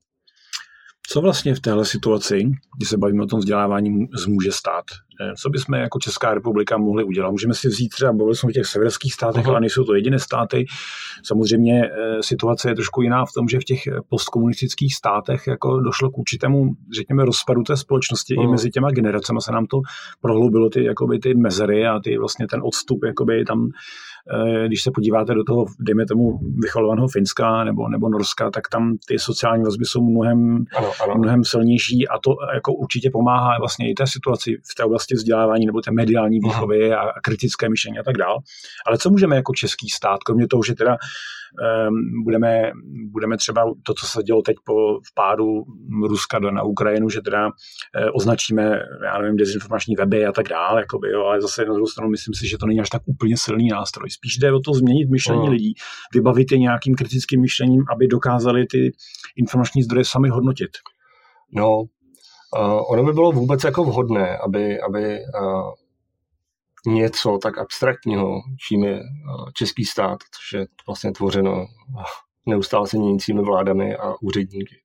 [1.09, 4.85] Co vlastně v téhle situaci, kdy se bavíme o tom vzdělávání, zmůže stát?
[5.21, 7.31] Eh, co bychom jako Česká republika mohli udělat?
[7.31, 9.49] Můžeme si vzít třeba, bavili jsme o těch severských státech, uh-huh.
[9.49, 10.65] ale nejsou to jediné státy.
[11.23, 15.79] Samozřejmě eh, situace je trošku jiná v tom, že v těch eh, postkomunistických státech jako
[15.79, 18.43] došlo k určitému, řekněme, rozpadu té společnosti uh-huh.
[18.43, 19.81] i mezi těma generacemi se nám to
[20.21, 23.69] prohloubilo ty, jakoby, ty mezery a ty vlastně ten odstup jakoby, tam
[24.67, 29.19] když se podíváte do toho, dejme tomu, vycholovaného Finska nebo, nebo Norska, tak tam ty
[29.19, 31.15] sociální vazby jsou mnohem, ano, ano.
[31.17, 35.65] mnohem silnější a to jako určitě pomáhá vlastně i té situaci v té oblasti vzdělávání
[35.65, 38.37] nebo té mediální výchovy a, a kritické myšlení a tak dál.
[38.87, 40.97] Ale co můžeme jako český stát, kromě toho, že teda
[42.23, 42.71] budeme,
[43.11, 45.45] budeme třeba to, co se dělo teď po vpádu
[46.07, 47.49] Ruska na Ukrajinu, že teda
[47.95, 51.87] eh, označíme, já nevím, dezinformační weby a tak dále, jakoby, jo, ale zase na druhou
[51.87, 54.09] stranu myslím si, že to není až tak úplně silný nástroj.
[54.09, 55.51] Spíš jde o to změnit myšlení no.
[55.51, 55.73] lidí,
[56.13, 58.91] vybavit je nějakým kritickým myšlením, aby dokázali ty
[59.35, 60.71] informační zdroje sami hodnotit.
[61.51, 65.71] No, uh, ono by bylo vůbec jako vhodné, aby, aby uh,
[66.87, 69.03] něco tak abstraktního, čím je eh,
[69.53, 71.67] český stát, což je vlastně tvořeno
[72.45, 74.75] neustále se měnícími vládami a úředníky.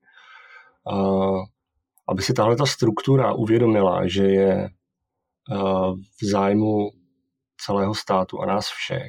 [2.08, 4.70] Aby si tahle ta struktura uvědomila, že je eh,
[6.22, 6.90] v zájmu
[7.56, 9.08] celého státu a nás všech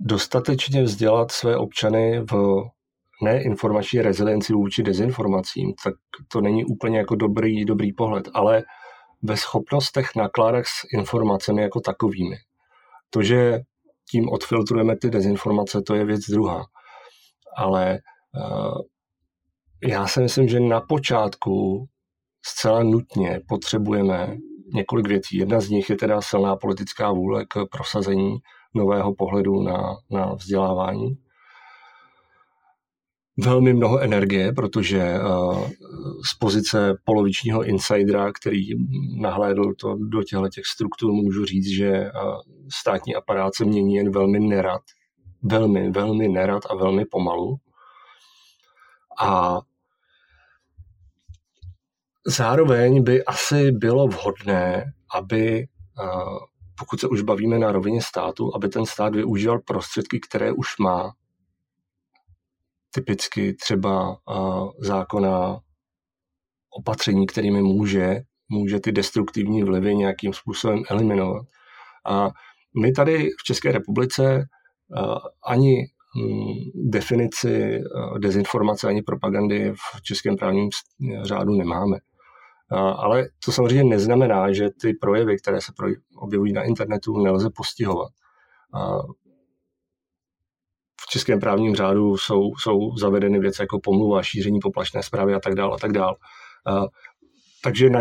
[0.00, 2.62] dostatečně vzdělat své občany v
[3.22, 5.94] neinformační rezilienci vůči dezinformacím, tak
[6.28, 8.62] to není úplně jako dobrý, dobrý pohled, ale
[9.22, 12.36] ve schopnostech nakládat s informacemi jako takovými.
[13.10, 13.60] To, že
[14.10, 16.64] tím odfiltrujeme ty dezinformace, to je věc druhá.
[17.56, 17.98] Ale
[18.34, 18.80] uh,
[19.86, 21.86] já si myslím, že na počátku
[22.46, 24.36] zcela nutně potřebujeme
[24.74, 25.36] několik věcí.
[25.36, 28.38] Jedna z nich je teda silná politická vůle k prosazení
[28.74, 31.16] nového pohledu na, na vzdělávání
[33.44, 35.20] velmi mnoho energie, protože eh,
[36.30, 38.68] z pozice polovičního insidera, který
[39.20, 42.10] nahlédl to do těchto těch struktur, můžu říct, že eh,
[42.80, 44.82] státní aparát se mění jen velmi nerad.
[45.42, 47.56] Velmi, velmi nerad a velmi pomalu.
[49.20, 49.60] A
[52.26, 55.66] zároveň by asi bylo vhodné, aby eh,
[56.78, 61.12] pokud se už bavíme na rovině státu, aby ten stát využíval prostředky, které už má
[62.90, 64.16] typicky třeba
[64.78, 65.60] zákona
[66.70, 71.46] opatření, kterými může, může ty destruktivní vlivy nějakým způsobem eliminovat.
[72.06, 72.30] A
[72.82, 74.48] my tady v České republice
[75.46, 77.80] ani hm, definici
[78.18, 80.68] dezinformace ani propagandy v českém právním
[81.22, 81.98] řádu nemáme.
[82.96, 85.72] Ale to samozřejmě neznamená, že ty projevy, které se
[86.16, 88.12] objevují na internetu, nelze postihovat.
[91.02, 95.54] V českém právním řádu jsou, jsou zavedeny věci jako pomluva, šíření poplašné zprávy a tak
[95.54, 96.16] dále a tak dále.
[97.62, 98.00] Takže na,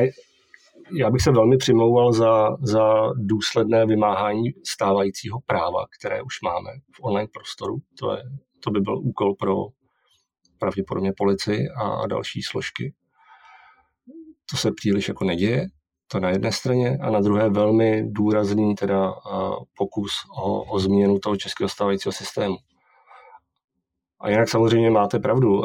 [0.98, 7.04] já bych se velmi přimlouval za, za důsledné vymáhání stávajícího práva, které už máme v
[7.04, 7.78] online prostoru.
[8.00, 8.24] To, je,
[8.64, 9.56] to by byl úkol pro
[10.60, 12.94] pravděpodobně policii a další složky.
[14.52, 15.68] To se příliš jako neděje,
[16.12, 19.14] to na jedné straně, a na druhé velmi důrazný teda
[19.78, 20.12] pokus
[20.44, 22.56] o, o změnu toho českého stávajícího systému.
[24.22, 25.64] A jinak samozřejmě máte pravdu.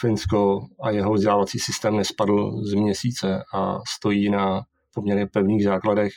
[0.00, 4.62] Finsko a jeho vzdělávací systém nespadl z měsíce a stojí na
[4.94, 6.12] poměrně pevných základech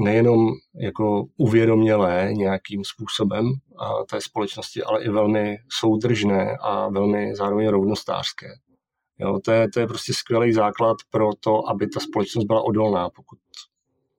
[0.00, 7.68] nejenom jako uvědomělé nějakým způsobem a té společnosti, ale i velmi soudržné a velmi zároveň
[7.68, 8.46] rovnostářské.
[9.18, 13.10] Jo, to, je, to je prostě skvělý základ pro to, aby ta společnost byla odolná.
[13.10, 13.38] Pokud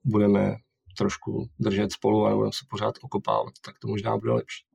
[0.04, 0.56] budeme
[0.98, 4.69] trošku držet spolu a nebudeme se pořád okopávat, tak to možná bude lepší.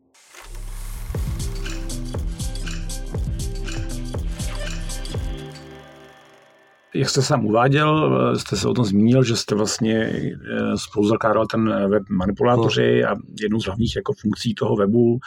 [6.96, 11.46] Jak jste sám uváděl, jste se o tom zmínil, že jste vlastně eh, spolu zakládal
[11.46, 13.10] ten web manipulátoři no.
[13.10, 15.20] a jednou z hlavních jako funkcí toho webu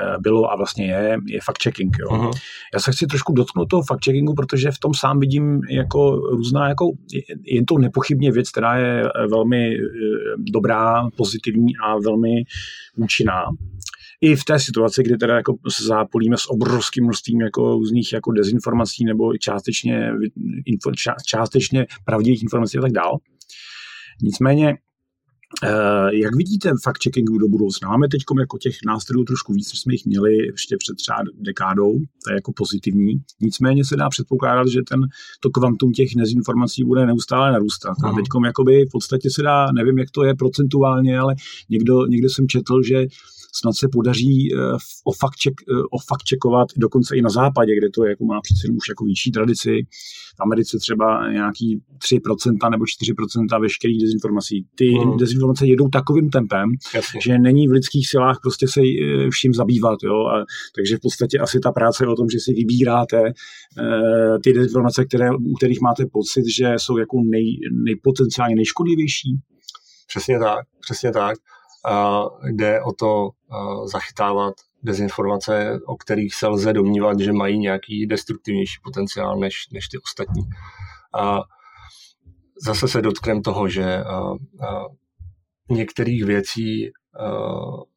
[0.00, 1.90] eh, bylo a vlastně je, je fact-checking.
[2.00, 2.08] Jo.
[2.08, 2.32] Uh-huh.
[2.74, 6.90] Já se chci trošku dotknout toho fact-checkingu, protože v tom sám vidím jako různá, jako,
[7.44, 9.76] je to nepochybně věc, která je eh, velmi
[10.38, 12.42] dobrá, pozitivní a velmi
[12.96, 13.44] účinná
[14.20, 18.32] i v té situaci, kdy teda jako se zápolíme s obrovským množstvím jako různých jako
[18.32, 20.12] dezinformací nebo částečně,
[20.66, 20.92] info,
[21.26, 23.18] částečně pravdivých informací a tak dál.
[24.22, 24.74] Nicméně
[25.64, 27.88] Uh, jak vidíte fact-checkingu do budoucna?
[27.88, 31.92] Máme teď jako těch nástrojů trošku víc, než jsme jich měli ještě před třeba dekádou,
[32.24, 33.14] to je jako pozitivní.
[33.40, 35.00] Nicméně se dá předpokládat, že ten,
[35.40, 37.96] to kvantum těch dezinformací bude neustále narůstat.
[38.04, 41.34] A teď jakoby v podstatě se dá, nevím, jak to je procentuálně, ale
[41.70, 43.06] někdo, někde jsem četl, že
[43.54, 44.58] snad se podaří eh,
[45.04, 48.40] o fakt, check, eh, o fakt checkovat dokonce i na západě, kde to jako má
[48.40, 49.86] přece už jako větší tradici.
[50.36, 54.66] V Americe třeba nějaký 3% nebo 4% veškerých dezinformací.
[54.74, 55.16] Ty hmm.
[55.16, 57.20] dezinformace jedou takovým tempem, Jasně.
[57.24, 59.98] že není v lidských silách prostě se eh, vším zabývat.
[60.02, 60.26] Jo?
[60.26, 60.44] A,
[60.76, 65.04] takže v podstatě asi ta práce je o tom, že si vybíráte uh, ty dezinformace,
[65.04, 69.38] které, u kterých máte pocit, že jsou jako nej, nejpotenciálně nejškodlivější.
[70.08, 71.36] Přesně tak, přesně tak
[72.50, 73.30] jde o to
[73.84, 79.98] zachytávat dezinformace, o kterých se lze domnívat, že mají nějaký destruktivnější potenciál než, než ty
[79.98, 80.42] ostatní.
[81.14, 81.40] A
[82.64, 84.04] zase se dotkneme toho, že
[85.70, 86.90] některých věcí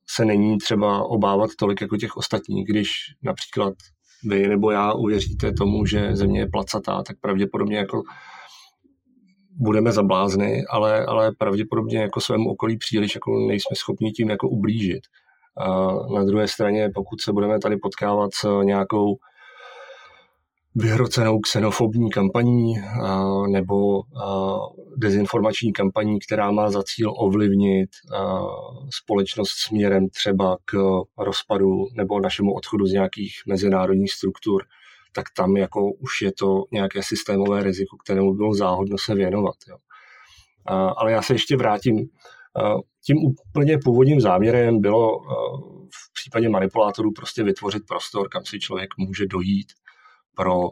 [0.09, 2.67] se není třeba obávat tolik jako těch ostatních.
[2.67, 2.89] Když
[3.23, 3.73] například
[4.23, 8.01] vy nebo já uvěříte tomu, že země je placatá, tak pravděpodobně jako
[9.59, 14.49] budeme za blázny, ale, ale pravděpodobně jako svému okolí příliš jako nejsme schopni tím jako
[14.49, 15.01] ublížit.
[15.57, 15.67] A
[16.15, 19.17] na druhé straně, pokud se budeme tady potkávat s nějakou
[20.75, 24.57] vyhrocenou xenofobní kampaní a, nebo a,
[24.97, 28.41] dezinformační kampaní, která má za cíl ovlivnit a,
[28.89, 30.77] společnost směrem třeba k
[31.17, 34.63] rozpadu nebo našemu odchodu z nějakých mezinárodních struktur,
[35.11, 39.55] tak tam jako už je to nějaké systémové riziko, kterému bylo záhodno se věnovat.
[39.69, 39.77] Jo.
[40.65, 42.09] A, ale já se ještě vrátím.
[43.05, 45.19] Tím úplně původním záměrem bylo
[45.93, 49.67] v případě manipulátorů prostě vytvořit prostor, kam si člověk může dojít
[50.35, 50.69] pro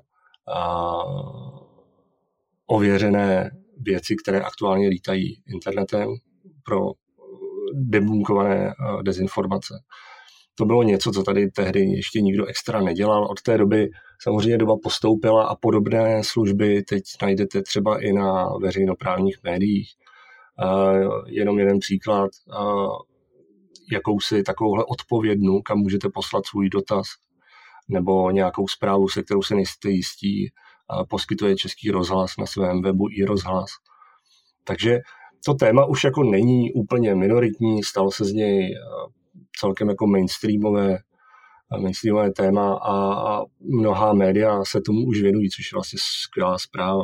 [2.67, 6.07] ověřené věci, které aktuálně lítají internetem,
[6.63, 6.79] pro
[7.73, 9.73] debunkované dezinformace.
[10.55, 13.25] To bylo něco, co tady tehdy ještě nikdo extra nedělal.
[13.25, 13.89] Od té doby
[14.21, 19.89] samozřejmě doba postoupila a podobné služby teď najdete třeba i na veřejnoprávních médiích.
[21.25, 22.31] Jenom jeden příklad,
[23.91, 27.07] jakousi takovouhle odpovědnu, kam můžete poslat svůj dotaz
[27.89, 30.51] nebo nějakou zprávu, se kterou se nejste jistí,
[31.09, 33.69] poskytuje Český rozhlas na svém webu i rozhlas.
[34.63, 34.99] Takže
[35.45, 38.75] to téma už jako není úplně minoritní, stalo se z něj
[39.59, 40.97] celkem jako mainstreamové,
[41.77, 47.03] mainstreamové téma a, a mnohá média se tomu už věnují, což je vlastně skvělá zpráva.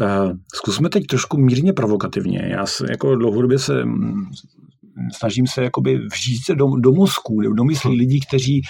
[0.00, 2.48] Uh, zkusme teď trošku mírně provokativně.
[2.50, 3.84] Já se, jako dlouhodobě se
[5.16, 8.62] snažím se jakoby vžít se do, do mozku, do myslí lidí, kteří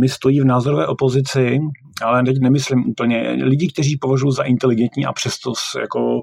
[0.00, 1.58] mi stojí v názorové opozici,
[2.02, 6.20] ale teď nemyslím úplně lidi, kteří považuji za inteligentní a přesto jako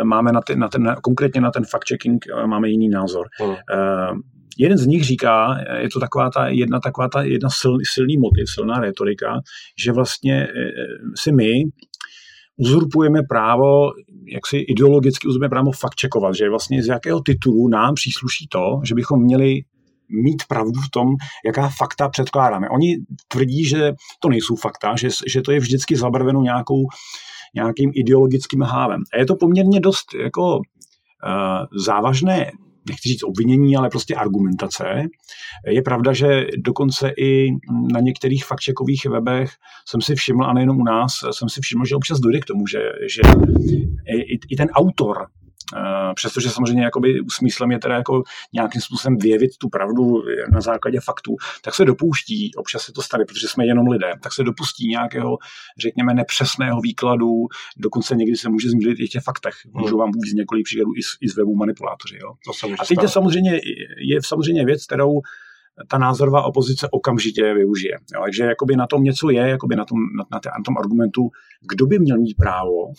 [0.00, 3.26] eh, máme na ten, na ten, konkrétně na ten fact-checking eh, máme jiný názor.
[3.40, 3.54] Hmm.
[4.58, 8.44] Jeden z nich říká, je to taková ta jedna taková ta jedna sil, silný motiv,
[8.54, 9.40] silná retorika,
[9.84, 10.46] že vlastně
[11.14, 11.50] si my
[12.56, 13.90] uzurpujeme právo,
[14.32, 18.80] jak si ideologicky uzurpujeme právo fakt čekovat, že vlastně z jakého titulu nám přísluší to,
[18.84, 19.60] že bychom měli
[20.24, 21.08] mít pravdu v tom,
[21.46, 22.68] jaká fakta předkládáme.
[22.68, 22.96] Oni
[23.28, 26.82] tvrdí, že to nejsou fakta, že, že to je vždycky zabarveno nějakou,
[27.54, 29.00] nějakým ideologickým hávem.
[29.14, 30.60] A je to poměrně dost jako
[31.84, 32.50] závažné
[32.88, 34.84] nechci říct obvinění, ale prostě argumentace.
[35.66, 37.48] Je pravda, že dokonce i
[37.92, 39.50] na některých faktčekových webech
[39.88, 42.66] jsem si všiml, a nejenom u nás, jsem si všiml, že občas dojde k tomu,
[42.66, 42.78] že,
[43.14, 43.22] že
[44.06, 45.26] i, i ten autor
[46.14, 48.22] přestože samozřejmě jakoby smyslem je teda jako
[48.54, 53.24] nějakým způsobem vyjevit tu pravdu na základě faktů, tak se dopouští, občas se to stane,
[53.24, 55.38] protože jsme jenom lidé, tak se dopustí nějakého,
[55.78, 57.32] řekněme, nepřesného výkladu,
[57.76, 59.54] dokonce někdy se může zmílit i v těch faktech.
[59.64, 59.82] Hmm.
[59.82, 62.18] Můžu vám uvést několik příkladů i z, i z webu manipulátoři.
[62.22, 62.32] Jo.
[62.44, 63.60] To A teď je samozřejmě,
[64.12, 65.20] je samozřejmě věc, kterou
[65.88, 67.98] ta názorová opozice okamžitě využije.
[68.14, 71.22] Jo, takže jakoby na tom něco je, jakoby na tom, na, na, na tom argumentu,
[71.70, 72.92] kdo by měl mít právo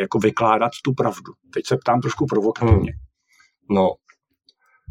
[0.00, 1.32] jako vykládat tu pravdu.
[1.54, 2.92] Teď se ptám trošku provokativně.
[2.92, 3.00] Hmm.
[3.70, 3.90] No,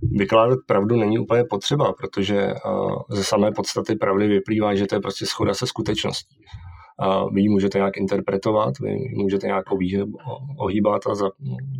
[0.01, 5.01] vykládat pravdu není úplně potřeba, protože uh, ze samé podstaty pravdy vyplývá, že to je
[5.01, 6.36] prostě schoda se skutečností.
[7.34, 9.66] Vy ji můžete nějak interpretovat, vy můžete nějak
[10.58, 11.30] ohýbat a za,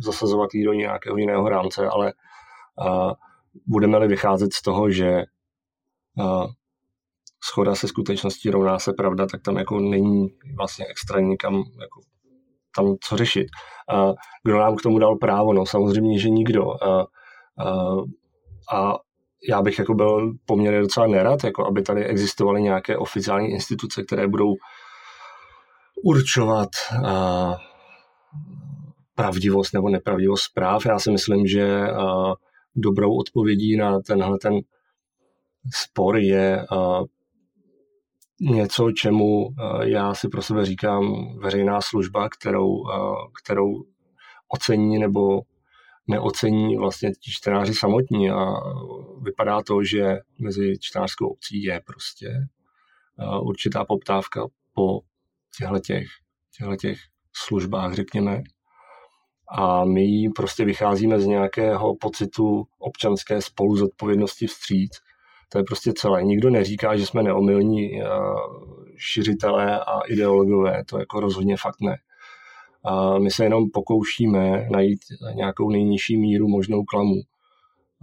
[0.00, 2.12] zasazovat ji do nějakého jiného rámce, ale
[2.86, 3.12] uh,
[3.66, 5.22] budeme-li vycházet z toho, že
[6.18, 6.46] uh,
[7.44, 12.00] schoda se skutečností rovná se pravda, tak tam jako není vlastně extra nikam jako
[12.76, 13.46] tam co řešit.
[13.88, 14.12] A
[14.44, 15.52] kdo nám k tomu dal právo?
[15.52, 16.84] No samozřejmě, že nikdo.
[16.84, 17.06] A,
[17.58, 17.96] a,
[18.72, 18.94] a
[19.48, 24.28] já bych jako byl poměrně docela nerad, jako aby tady existovaly nějaké oficiální instituce, které
[24.28, 24.54] budou
[26.04, 26.68] určovat
[27.06, 27.56] a,
[29.14, 30.86] pravdivost nebo nepravdivost zpráv.
[30.86, 32.32] Já si myslím, že a,
[32.76, 34.54] dobrou odpovědí na tenhle ten
[35.74, 36.66] spor je
[38.40, 41.04] něco, čemu eh, já si pro sebe říkám
[41.38, 42.96] veřejná služba, kterou, eh,
[43.42, 43.84] kterou
[44.48, 45.42] ocení nebo
[46.06, 48.44] neocení vlastně ti čtenáři samotní a
[49.22, 52.28] vypadá to, že mezi čtenářskou obcí je prostě
[53.18, 55.00] eh, určitá poptávka po
[55.58, 56.96] těchto těch
[57.32, 58.42] službách, řekněme.
[59.48, 64.92] A my prostě vycházíme z nějakého pocitu občanské spoluzodpovědnosti vstříc
[65.48, 66.22] to je prostě celé.
[66.22, 68.06] Nikdo neříká, že jsme neomylní eh,
[68.96, 71.98] šiřitelé a ideologové, to jako rozhodně fakt ne.
[72.84, 75.00] A my se jenom pokoušíme najít
[75.34, 77.20] nějakou nejnižší míru možnou klamu.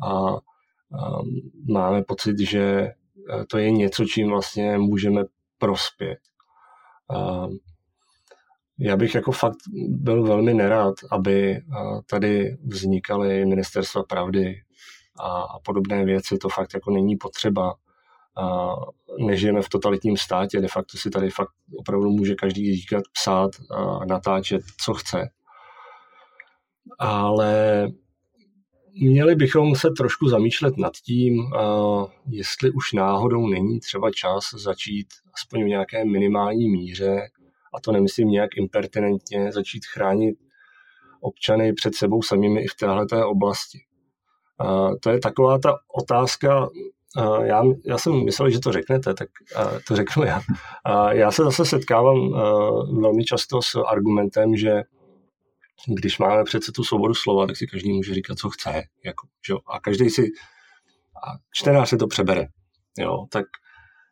[0.03, 1.21] A, a
[1.69, 5.23] máme pocit, že eh, to je něco, čím vlastně můžeme
[5.57, 6.19] prospět.
[7.15, 7.47] A
[8.79, 11.61] já bych jako fakt byl velmi nerád, aby eh,
[12.09, 14.55] tady vznikaly ministerstva pravdy,
[15.22, 17.76] a, a podobné věci, to fakt jako není potřeba.
[18.38, 18.76] A
[19.19, 24.05] nežijeme v totalitním státě, de facto si tady fakt opravdu může každý říkat, psát a
[24.05, 25.30] natáčet, co chce.
[26.99, 27.88] Ale
[29.01, 31.43] měli bychom se trošku zamýšlet nad tím,
[32.30, 37.22] jestli už náhodou není třeba čas začít aspoň v nějaké minimální míře,
[37.74, 40.36] a to nemyslím nějak impertinentně, začít chránit
[41.22, 43.80] občany před sebou samými i v této oblasti
[45.01, 46.70] to je taková ta otázka,
[47.43, 49.30] já, já jsem myslel, že to řeknete, tak
[49.88, 50.41] to řeknu já.
[51.12, 52.32] Já se zase setkávám
[53.01, 54.82] velmi často s argumentem, že
[55.88, 58.84] když máme přece tu svobodu slova, tak si každý může říkat, co chce.
[59.05, 59.53] Jako, že?
[59.68, 62.47] A každý si, a čtenář se to přebere.
[62.97, 63.26] Jo?
[63.32, 63.45] Tak,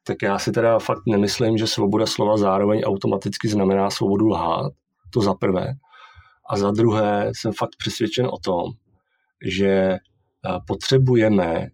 [0.04, 4.72] tak já si teda fakt nemyslím, že svoboda slova zároveň automaticky znamená svobodu lhát.
[5.14, 5.74] To za prvé.
[6.50, 8.72] A za druhé jsem fakt přesvědčen o tom,
[9.46, 9.98] že
[10.68, 11.68] potřebujeme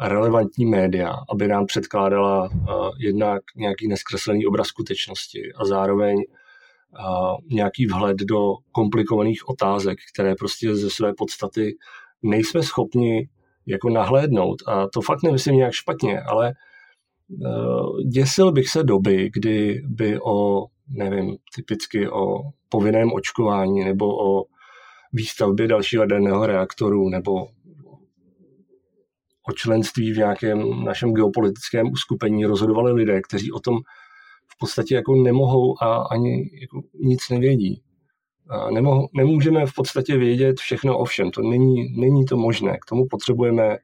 [0.00, 2.50] relevantní média, aby nám předkládala
[2.98, 6.16] jednak nějaký neskreslený obraz skutečnosti a zároveň
[7.50, 11.76] nějaký vhled do komplikovaných otázek, které prostě ze své podstaty
[12.22, 13.28] nejsme schopni
[13.66, 14.56] jako nahlédnout.
[14.66, 16.52] A to fakt nemyslím nějak špatně, ale
[18.12, 22.36] děsil bych se doby, kdy by o, nevím, typicky o
[22.68, 24.44] povinném očkování nebo o
[25.12, 27.48] výstavbě dalšího jaderného reaktoru nebo
[29.48, 33.78] o členství v nějakém našem geopolitickém uskupení rozhodovali lidé, kteří o tom
[34.46, 37.82] v podstatě jako nemohou a ani jako nic nevědí.
[38.48, 41.30] A nemohou, nemůžeme v podstatě vědět všechno o všem.
[41.30, 42.78] To není, není to možné.
[42.78, 43.78] K tomu potřebujeme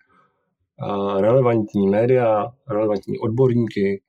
[1.19, 4.03] relevantní média, relevantní odborníky,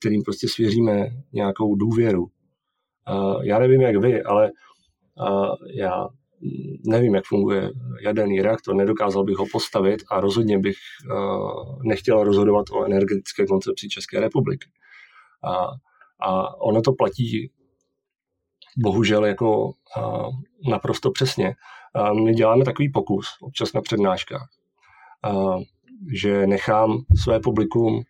[0.00, 2.26] kterým prostě svěříme nějakou důvěru.
[3.42, 4.50] Já nevím, jak vy, ale
[5.74, 6.08] já
[6.84, 7.70] nevím, jak funguje
[8.04, 10.76] jaderný reaktor, nedokázal bych ho postavit a rozhodně bych
[11.10, 14.70] uh, nechtěl rozhodovat o energetické koncepci České republiky.
[15.44, 15.66] A,
[16.20, 17.50] a ono to platí
[18.76, 19.72] bohužel jako
[20.68, 21.54] naprosto přesně.
[22.24, 24.48] My děláme takový pokus občas na přednáškách,
[26.14, 28.02] že nechám své publikum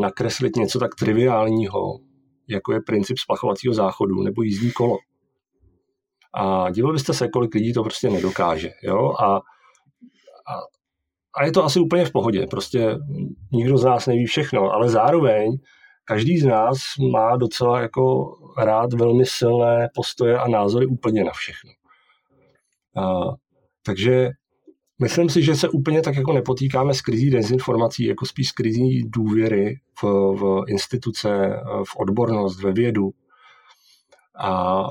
[0.00, 1.98] nakreslit něco tak triviálního,
[2.48, 4.96] jako je princip splachovacího záchodu nebo jízdní kolo.
[6.34, 8.70] A divil byste se, kolik lidí to prostě nedokáže.
[8.82, 9.12] Jo?
[9.20, 9.40] A, a,
[11.34, 12.46] a je to asi úplně v pohodě.
[12.46, 12.96] Prostě
[13.52, 15.58] nikdo z nás neví všechno, ale zároveň
[16.04, 16.78] každý z nás
[17.12, 21.70] má docela jako rád velmi silné postoje a názory úplně na všechno.
[22.96, 23.20] A,
[23.86, 24.30] takže
[25.00, 29.02] myslím si, že se úplně tak jako nepotýkáme s krizí dezinformací, jako spíš s krizí
[29.08, 30.04] důvěry v,
[30.36, 33.10] v instituce, v odbornost, ve vědu.
[34.38, 34.82] A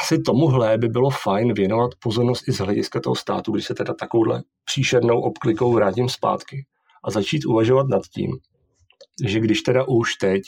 [0.00, 3.94] asi tomuhle by bylo fajn věnovat pozornost i z hlediska toho státu, když se teda
[3.94, 6.66] takovouhle příšernou obklikou vrátím zpátky
[7.04, 8.30] a začít uvažovat nad tím,
[9.24, 10.42] že když teda už teď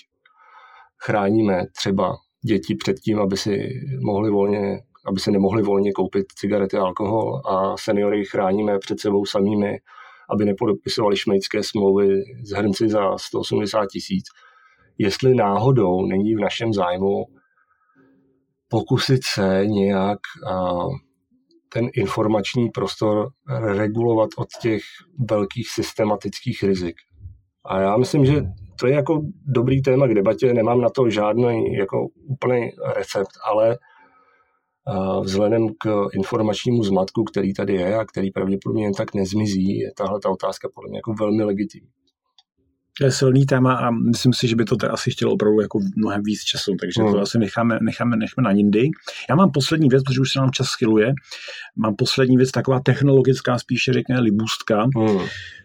[0.99, 3.69] chráníme třeba děti před tím, aby si
[4.01, 9.27] mohli volně, aby si nemohli volně koupit cigarety a alkohol a seniory chráníme před sebou
[9.27, 9.79] samými,
[10.31, 12.09] aby nepodopisovali šmejcké smlouvy
[12.43, 14.25] z hrnci za 180 tisíc,
[14.99, 17.25] jestli náhodou není v našem zájmu
[18.69, 20.19] pokusit se nějak
[21.73, 23.29] ten informační prostor
[23.75, 24.81] regulovat od těch
[25.31, 26.97] velkých systematických rizik.
[27.65, 28.43] A já myslím, že
[28.81, 33.79] to je jako dobrý téma k debatě, nemám na to žádný jako úplný recept, ale
[35.23, 40.21] vzhledem k informačnímu zmatku, který tady je a který pravděpodobně jen tak nezmizí, je tahle
[40.21, 41.91] ta otázka podle mě jako velmi legitimní.
[42.99, 45.79] To je silný téma a myslím si, že by to teda asi chtělo opravdu jako
[45.97, 47.13] mnohem víc času, takže hmm.
[47.13, 48.91] to asi necháme, necháme, necháme na jindy.
[49.31, 51.13] Já mám poslední věc, protože už se nám čas schyluje.
[51.77, 54.87] Mám poslední věc, taková technologická, spíše řekněme libůstka.
[54.97, 55.19] Hmm.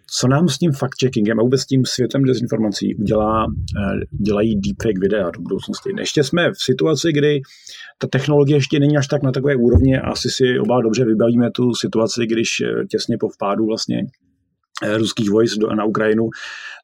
[0.07, 4.99] Co nám s tím fact-checkingem a vůbec s tím světem dezinformací udělá, eh, dělají deepfake
[4.99, 5.89] videa do budoucnosti?
[5.99, 7.41] Ještě jsme v situaci, kdy
[7.97, 11.51] ta technologie ještě není až tak na takové úrovni a asi si oba dobře vybavíme
[11.51, 14.01] tu situaci, když eh, těsně po vpádu vlastně
[14.83, 16.29] eh, ruských vojsk na Ukrajinu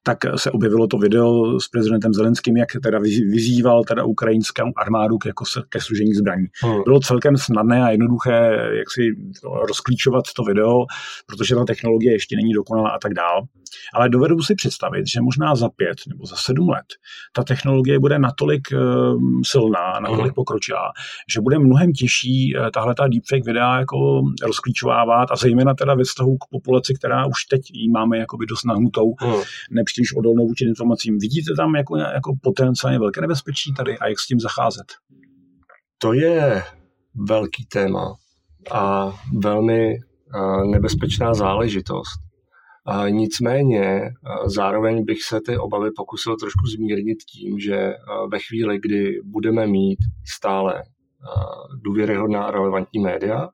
[0.03, 2.99] tak se objevilo to video s prezidentem Zelenským, jak teda
[3.31, 6.45] vyzýval teda ukrajinskou armádu k, jako ke služení zbraní.
[6.63, 6.83] Hmm.
[6.83, 9.01] Bylo celkem snadné a jednoduché, jak si
[9.67, 10.85] rozklíčovat to video,
[11.25, 13.41] protože ta technologie ještě není dokonalá a tak dál.
[13.93, 16.85] Ale dovedu si představit, že možná za pět nebo za sedm let
[17.33, 20.33] ta technologie bude natolik um, silná, natolik hmm.
[20.33, 20.91] pokročilá,
[21.33, 26.03] že bude mnohem těžší uh, tahle ta deepfake videa jako rozklíčovávat a zejména teda ve
[26.03, 29.41] vztahu k populaci, která už teď jí máme jakoby dost nahnutou, hmm
[29.89, 31.17] nepříliš odolnou vůči informacím.
[31.17, 34.85] Vidíte tam jako, jako potenciálně velké nebezpečí tady a jak s tím zacházet?
[35.97, 36.63] To je
[37.27, 38.15] velký téma
[38.71, 39.11] a
[39.43, 39.97] velmi
[40.71, 42.19] nebezpečná záležitost.
[43.09, 44.01] Nicméně
[44.45, 47.93] zároveň bych se ty obavy pokusil trošku zmírnit tím, že
[48.31, 49.99] ve chvíli, kdy budeme mít
[50.35, 50.83] stále
[51.83, 53.49] důvěryhodná a relevantní média,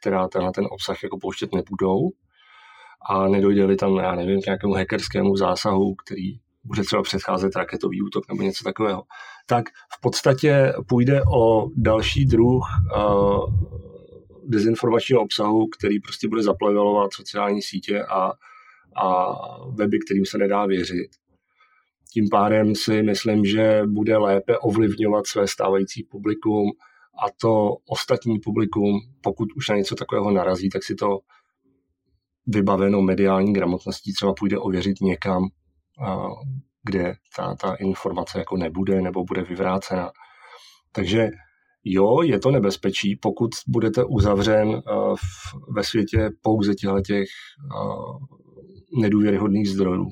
[0.00, 1.98] která tenhle ten obsah jako pouštět nebudou,
[3.08, 8.28] a nedojde tam, já nevím, k nějakému hackerskému zásahu, který bude třeba předcházet raketový útok
[8.28, 9.02] nebo něco takového,
[9.46, 12.62] tak v podstatě půjde o další druh
[12.96, 13.54] uh,
[14.44, 18.32] dezinformačního obsahu, který prostě bude zaplevelovat sociální sítě a,
[18.96, 19.34] a
[19.70, 21.08] weby, kterým se nedá věřit.
[22.12, 26.70] Tím pádem si myslím, že bude lépe ovlivňovat své stávající publikum
[27.24, 31.18] a to ostatní publikum, pokud už na něco takového narazí, tak si to
[32.46, 35.48] vybaveno mediální gramotností třeba půjde ověřit někam,
[36.82, 40.10] kde ta, ta informace jako nebude nebo bude vyvrácena.
[40.92, 41.28] Takže
[41.84, 44.82] jo, je to nebezpečí, pokud budete uzavřen
[45.68, 47.28] ve světě pouze těch
[49.00, 50.08] nedůvěryhodných zdrojů.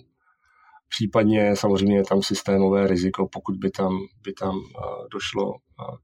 [0.89, 4.61] Případně samozřejmě je tam systémové riziko, pokud by tam, by tam
[5.13, 5.53] došlo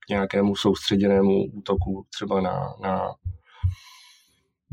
[0.06, 3.14] k nějakému soustředěnému útoku třeba na, na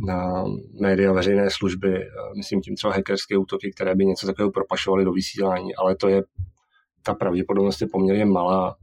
[0.05, 0.43] na
[0.81, 5.11] média veřejné služby, eh, myslím tím třeba hackerské útoky, které by něco takového propašovaly do
[5.11, 6.23] vysílání, ale to je,
[7.03, 8.75] ta pravděpodobnost je poměrně malá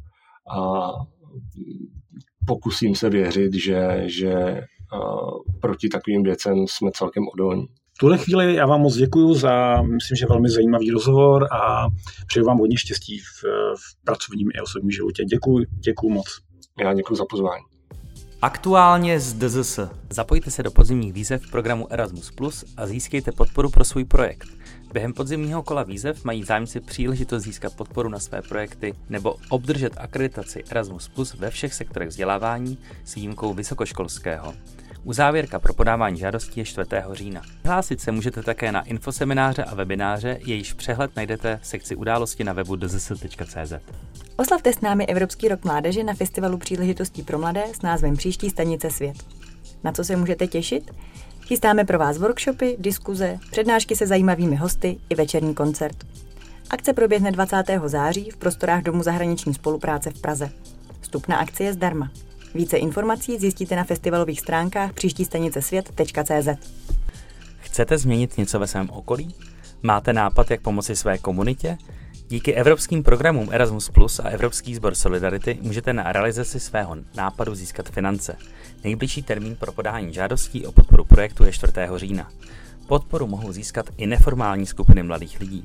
[0.56, 0.88] a
[2.46, 4.66] pokusím se věřit, že, že eh,
[5.60, 7.66] proti takovým věcem jsme celkem odolní.
[7.94, 11.86] V tuhle chvíli já vám moc děkuji za, myslím, že velmi zajímavý rozhovor a
[12.26, 13.44] přeju vám hodně štěstí v,
[13.76, 15.24] v pracovním i osobním životě.
[15.24, 16.26] Děkuji, děkuji moc.
[16.80, 17.67] Já děkuji za pozvání.
[18.42, 19.80] Aktuálně z DZS.
[20.10, 24.48] Zapojte se do podzimních výzev programu Erasmus a získejte podporu pro svůj projekt.
[24.92, 30.64] Během podzimního kola výzev mají zájemci příležitost získat podporu na své projekty nebo obdržet akreditaci
[30.70, 34.54] Erasmus ve všech sektorech vzdělávání s výjimkou vysokoškolského.
[35.04, 36.88] Uzávěrka pro podávání žádostí je 4.
[37.12, 37.42] října.
[37.64, 42.52] Hlásit se můžete také na infosemináře a webináře, jejíž přehled najdete v sekci události na
[42.52, 43.72] webu dzs.cz.
[44.36, 48.90] Oslavte s námi Evropský rok mládeže na festivalu příležitostí pro mladé s názvem Příští stanice
[48.90, 49.16] svět.
[49.84, 50.90] Na co se můžete těšit?
[51.46, 55.96] Chystáme pro vás workshopy, diskuze, přednášky se zajímavými hosty i večerní koncert.
[56.70, 57.56] Akce proběhne 20.
[57.86, 60.50] září v prostorách Domu zahraniční spolupráce v Praze.
[61.00, 62.10] Vstup na akci je zdarma.
[62.58, 66.48] Více informací zjistíte na festivalových stránkách příští stanice svět.cz.
[67.58, 69.34] Chcete změnit něco ve svém okolí?
[69.82, 71.78] Máte nápad, jak pomoci své komunitě?
[72.28, 77.88] Díky evropským programům Erasmus Plus a Evropský sbor Solidarity můžete na realizaci svého nápadu získat
[77.88, 78.36] finance.
[78.84, 81.72] Nejbližší termín pro podání žádostí o podporu projektu je 4.
[81.96, 82.30] října.
[82.86, 85.62] Podporu mohou získat i neformální skupiny mladých lidí.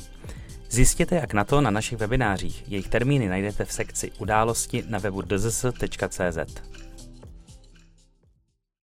[0.69, 2.63] Zjistěte, jak na to na našich webinářích.
[2.67, 6.82] Jejich termíny najdete v sekci události na webu dzs.cz.